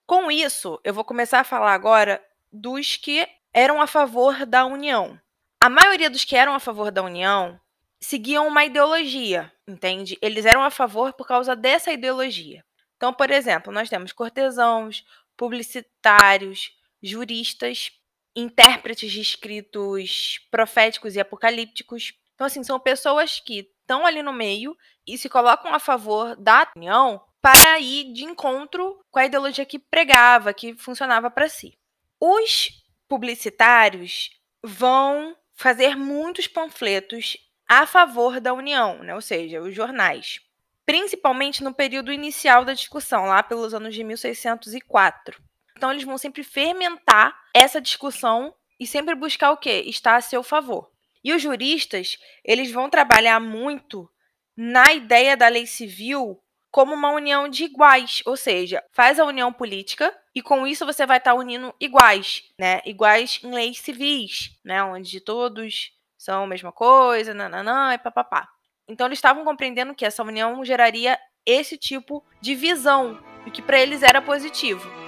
Com 0.05 0.29
isso, 0.29 0.81
eu 0.83 0.93
vou 0.93 1.05
começar 1.05 1.39
a 1.39 1.45
falar 1.45 1.73
agora 1.73 2.21
dos 2.51 2.97
que 2.97 3.25
eram 3.53 3.81
a 3.81 3.87
favor 3.87 4.45
da 4.45 4.65
união. 4.65 5.17
A 5.61 5.69
maioria 5.69 6.09
dos 6.09 6.25
que 6.25 6.35
eram 6.35 6.53
a 6.53 6.59
favor 6.59 6.91
da 6.91 7.03
união 7.03 7.57
seguiam 8.01 8.49
uma 8.49 8.65
ideologia, 8.65 9.49
entende? 9.65 10.17
Eles 10.21 10.45
eram 10.45 10.61
a 10.61 10.69
favor 10.69 11.13
por 11.13 11.25
causa 11.25 11.55
dessa 11.55 11.89
ideologia. 11.89 12.65
Então, 12.97 13.13
por 13.13 13.31
exemplo, 13.31 13.71
nós 13.71 13.87
temos 13.87 14.11
cortesãos, 14.11 15.05
publicitários, 15.37 16.77
juristas, 17.01 17.91
intérpretes 18.35 19.11
de 19.11 19.21
escritos 19.21 20.39
proféticos 20.51 21.15
e 21.15 21.19
apocalípticos. 21.19 22.13
Então, 22.35 22.47
assim, 22.47 22.63
são 22.63 22.79
pessoas 22.79 23.39
que 23.39 23.69
estão 23.81 24.05
ali 24.05 24.21
no 24.21 24.33
meio 24.33 24.75
e 25.05 25.17
se 25.17 25.29
colocam 25.29 25.73
a 25.73 25.79
favor 25.79 26.35
da 26.35 26.71
união 26.75 27.21
para 27.41 27.79
ir 27.79 28.13
de 28.13 28.23
encontro 28.23 28.99
com 29.09 29.19
a 29.19 29.25
ideologia 29.25 29.65
que 29.65 29.79
pregava, 29.79 30.53
que 30.53 30.75
funcionava 30.75 31.31
para 31.31 31.49
si. 31.49 31.77
Os 32.19 32.69
publicitários 33.07 34.29
vão 34.63 35.35
fazer 35.55 35.95
muitos 35.95 36.47
panfletos 36.47 37.37
a 37.67 37.85
favor 37.85 38.39
da 38.39 38.53
união, 38.53 39.03
né? 39.03 39.15
ou 39.15 39.21
seja, 39.21 39.61
os 39.61 39.73
jornais 39.73 40.41
principalmente 40.89 41.63
no 41.63 41.71
período 41.71 42.11
inicial 42.11 42.65
da 42.65 42.73
discussão, 42.73 43.25
lá 43.25 43.43
pelos 43.43 43.75
anos 43.75 43.93
de 43.93 44.03
1604. 44.03 45.39
Então, 45.79 45.91
eles 45.91 46.03
vão 46.03 46.17
sempre 46.17 46.43
fermentar 46.43 47.33
essa 47.53 47.79
discussão 47.79 48.53
e 48.77 48.85
sempre 48.85 49.15
buscar 49.15 49.51
o 49.51 49.57
quê? 49.57 49.85
Estar 49.87 50.17
a 50.17 50.21
seu 50.21 50.43
favor. 50.43 50.91
E 51.23 51.31
os 51.31 51.41
juristas, 51.41 52.17
eles 52.43 52.69
vão 52.69 52.89
trabalhar 52.89 53.39
muito 53.39 54.09
na 54.57 54.91
ideia 54.91 55.37
da 55.37 55.47
lei 55.47 55.65
civil 55.65 56.37
como 56.69 56.93
uma 56.93 57.11
união 57.11 57.47
de 57.47 57.63
iguais, 57.63 58.21
ou 58.25 58.35
seja, 58.35 58.83
faz 58.91 59.21
a 59.21 59.23
união 59.25 59.53
política 59.53 60.13
e 60.35 60.41
com 60.41 60.67
isso 60.67 60.85
você 60.85 61.05
vai 61.05 61.17
estar 61.17 61.33
unindo 61.33 61.73
iguais, 61.79 62.43
né? 62.59 62.81
Iguais 62.85 63.39
em 63.41 63.49
leis 63.49 63.79
civis, 63.79 64.59
né? 64.65 64.83
Onde 64.83 65.21
todos 65.21 65.93
são 66.17 66.43
a 66.43 66.47
mesma 66.47 66.73
coisa, 66.73 67.33
nananã 67.33 67.93
e 67.93 67.97
papapá. 67.97 68.49
Então 68.85 69.07
eles 69.07 69.17
estavam 69.17 69.45
compreendendo 69.45 69.95
que 69.95 70.05
essa 70.05 70.23
união 70.23 70.63
geraria 70.65 71.17
esse 71.45 71.77
tipo 71.77 72.21
de 72.41 72.53
visão, 72.53 73.17
o 73.47 73.51
que 73.51 73.61
para 73.61 73.79
eles 73.79 74.03
era 74.03 74.21
positivo. 74.21 74.98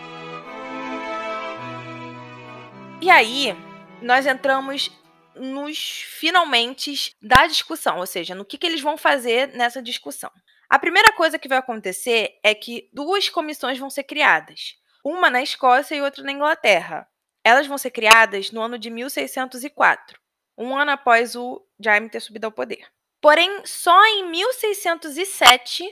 E 3.01 3.09
aí, 3.09 3.55
nós 3.99 4.27
entramos 4.27 4.91
nos 5.35 6.03
finalmente 6.05 7.15
da 7.19 7.47
discussão, 7.47 7.97
ou 7.97 8.05
seja, 8.05 8.35
no 8.35 8.45
que, 8.45 8.59
que 8.59 8.67
eles 8.67 8.79
vão 8.79 8.95
fazer 8.95 9.47
nessa 9.55 9.81
discussão. 9.81 10.29
A 10.69 10.77
primeira 10.77 11.11
coisa 11.13 11.39
que 11.39 11.47
vai 11.47 11.57
acontecer 11.57 12.37
é 12.43 12.53
que 12.53 12.87
duas 12.93 13.27
comissões 13.27 13.79
vão 13.79 13.89
ser 13.89 14.03
criadas, 14.03 14.75
uma 15.03 15.31
na 15.31 15.41
Escócia 15.41 15.95
e 15.95 16.01
outra 16.01 16.23
na 16.23 16.31
Inglaterra. 16.31 17.07
Elas 17.43 17.65
vão 17.65 17.75
ser 17.75 17.89
criadas 17.89 18.51
no 18.51 18.61
ano 18.61 18.77
de 18.77 18.91
1604, 18.91 20.19
um 20.55 20.77
ano 20.77 20.91
após 20.91 21.35
o 21.35 21.59
Jaime 21.79 22.07
ter 22.07 22.19
subido 22.19 22.45
ao 22.45 22.51
poder. 22.51 22.85
Porém, 23.19 23.65
só 23.65 23.99
em 24.05 24.29
1607 24.29 25.83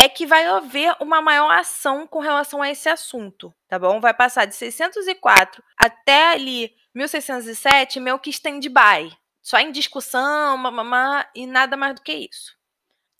é 0.00 0.08
que 0.08 0.24
vai 0.24 0.46
haver 0.46 0.94
uma 1.00 1.20
maior 1.20 1.50
ação 1.50 2.06
com 2.06 2.20
relação 2.20 2.62
a 2.62 2.70
esse 2.70 2.88
assunto, 2.88 3.52
tá 3.68 3.78
bom? 3.78 4.00
Vai 4.00 4.14
passar 4.14 4.44
de 4.44 4.54
604 4.54 5.62
até 5.76 6.32
ali 6.32 6.72
1607 6.94 7.98
meio 7.98 8.18
que 8.18 8.30
stand-by, 8.30 9.12
só 9.42 9.58
em 9.58 9.72
discussão, 9.72 10.56
mamamá, 10.56 11.28
e 11.34 11.46
nada 11.46 11.76
mais 11.76 11.96
do 11.96 12.02
que 12.02 12.12
isso. 12.12 12.56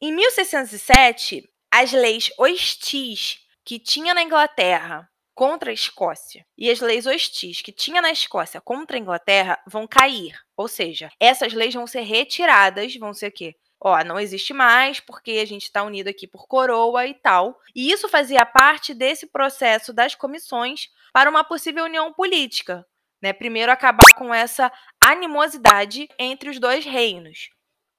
Em 0.01 0.13
1607, 0.13 1.49
as 1.71 1.91
leis 1.91 2.31
hostis 2.39 3.41
que 3.65 3.81
tinha 3.81 4.15
na 4.15 4.23
Inglaterra 4.23 5.11
contra 5.35 5.71
a 5.71 5.75
Escócia 5.75 6.47
e 6.57 6.71
as 6.71 6.81
leis 6.81 7.07
hostis 7.07 7.61
que 7.61 7.73
tinha 7.73 8.01
na 8.01 8.13
Escócia 8.13 8.61
contra 8.61 8.97
a 8.97 9.01
Inglaterra 9.01 9.61
vão 9.67 9.87
cair. 9.87 10.39
Ou 10.57 10.69
seja, 10.69 11.11
essas 11.19 11.53
leis 11.53 11.75
vão 11.75 11.87
ser 11.87 12.03
retiradas, 12.03 12.95
vão 12.97 13.13
ser 13.13 13.29
o 13.29 13.33
quê? 13.33 13.57
Ó, 13.81 14.03
não 14.05 14.19
existe 14.19 14.53
mais 14.53 14.99
porque 14.99 15.33
a 15.33 15.47
gente 15.47 15.65
está 15.65 15.83
unido 15.83 16.09
aqui 16.09 16.27
por 16.27 16.47
coroa 16.47 17.07
e 17.07 17.15
tal. 17.15 17.61
E 17.75 17.91
isso 17.91 18.09
fazia 18.09 18.45
parte 18.45 18.93
desse 18.93 19.27
processo 19.27 19.93
das 19.93 20.15
comissões 20.15 20.89
para 21.13 21.31
uma 21.31 21.45
possível 21.45 21.85
união 21.85 22.13
política. 22.13 22.85
Né? 23.23 23.33
Primeiro, 23.33 23.71
acabar 23.71 24.15
com 24.15 24.33
essa 24.33 24.73
animosidade 25.05 26.09
entre 26.19 26.51
os 26.51 26.59
dois 26.59 26.85
reinos. 26.85 27.51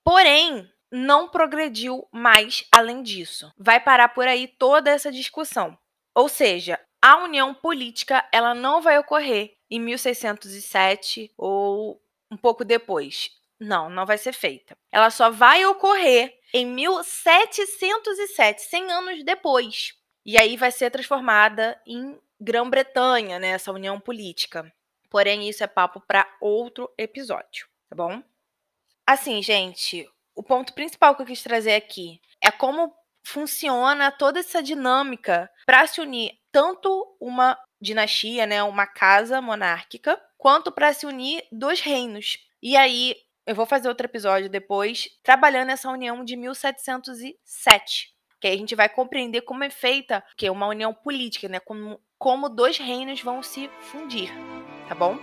Porém, 0.03 0.69
não 0.91 1.29
progrediu 1.29 2.07
mais 2.11 2.65
além 2.71 3.01
disso. 3.01 3.51
Vai 3.57 3.79
parar 3.79 4.09
por 4.09 4.27
aí 4.27 4.47
toda 4.47 4.89
essa 4.89 5.11
discussão. 5.11 5.77
Ou 6.15 6.27
seja, 6.27 6.79
a 7.01 7.17
união 7.23 7.53
política 7.53 8.27
ela 8.33 8.53
não 8.53 8.81
vai 8.81 8.97
ocorrer 8.97 9.55
em 9.69 9.79
1607 9.79 11.31
ou 11.37 12.01
um 12.31 12.37
pouco 12.37 12.65
depois. 12.65 13.31
Não, 13.59 13.89
não 13.89 14.05
vai 14.05 14.17
ser 14.17 14.33
feita. 14.33 14.77
Ela 14.91 15.09
só 15.09 15.29
vai 15.29 15.65
ocorrer 15.65 16.33
em 16.53 16.65
1707, 16.65 18.61
100 18.61 18.91
anos 18.91 19.23
depois. 19.23 19.93
E 20.25 20.37
aí 20.37 20.55
vai 20.55 20.71
ser 20.71 20.89
transformada 20.89 21.79
em 21.85 22.17
Grã-Bretanha, 22.39 23.37
né, 23.37 23.49
essa 23.49 23.71
união 23.71 23.99
política. 23.99 24.71
Porém, 25.09 25.49
isso 25.49 25.63
é 25.63 25.67
papo 25.67 25.99
para 26.01 26.27
outro 26.39 26.89
episódio, 26.97 27.67
tá 27.89 27.95
bom? 27.95 28.23
Assim, 29.05 29.41
gente, 29.41 30.07
o 30.35 30.43
ponto 30.43 30.73
principal 30.73 31.15
que 31.15 31.21
eu 31.21 31.25
quis 31.25 31.41
trazer 31.41 31.73
aqui 31.73 32.21
é 32.41 32.51
como 32.51 32.95
funciona 33.23 34.11
toda 34.11 34.39
essa 34.39 34.61
dinâmica 34.63 35.49
para 35.65 35.85
se 35.87 35.99
unir 35.99 36.39
tanto 36.51 37.15
uma 37.19 37.57
dinastia, 37.81 38.45
né, 38.45 38.63
uma 38.63 38.85
casa 38.85 39.41
monárquica, 39.41 40.21
quanto 40.37 40.71
para 40.71 40.93
se 40.93 41.05
unir 41.05 41.43
dois 41.51 41.81
reinos. 41.81 42.37
E 42.61 42.77
aí 42.77 43.15
eu 43.49 43.55
vou 43.55 43.65
fazer 43.65 43.89
outro 43.89 44.05
episódio 44.05 44.47
depois 44.47 45.09
trabalhando 45.23 45.71
essa 45.71 45.89
união 45.89 46.23
de 46.23 46.35
1707, 46.35 48.13
que 48.39 48.47
aí 48.47 48.53
a 48.53 48.57
gente 48.57 48.75
vai 48.75 48.87
compreender 48.87 49.41
como 49.41 49.63
é 49.63 49.71
feita 49.71 50.23
que 50.37 50.45
é 50.45 50.51
uma 50.51 50.67
união 50.67 50.93
política, 50.93 51.49
né, 51.49 51.59
como, 51.59 51.99
como 52.15 52.47
dois 52.47 52.77
reinos 52.77 53.23
vão 53.23 53.41
se 53.41 53.67
fundir, 53.81 54.29
tá 54.87 54.93
bom? 54.93 55.17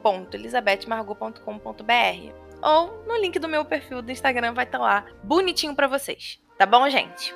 www.elizabethmargot.com.br 0.01 2.49
ou 2.61 3.05
no 3.07 3.15
link 3.17 3.39
do 3.39 3.47
meu 3.47 3.63
perfil 3.63 4.01
do 4.01 4.11
Instagram 4.11 4.53
vai 4.53 4.65
estar 4.65 4.79
lá 4.79 5.05
bonitinho 5.23 5.73
para 5.75 5.87
vocês. 5.87 6.41
Tá 6.57 6.65
bom, 6.65 6.89
gente? 6.89 7.33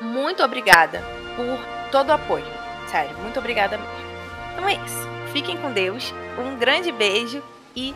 Muito 0.00 0.42
obrigada 0.42 1.02
por 1.34 1.58
todo 1.90 2.10
o 2.10 2.12
apoio. 2.12 2.44
Sério, 2.88 3.16
muito 3.18 3.38
obrigada 3.38 3.78
mesmo. 3.78 3.94
Então 4.52 4.68
é 4.68 4.74
isso. 4.74 5.08
Fiquem 5.32 5.56
com 5.56 5.72
Deus. 5.72 6.12
Um 6.38 6.56
grande 6.56 6.92
beijo 6.92 7.42
e 7.74 7.94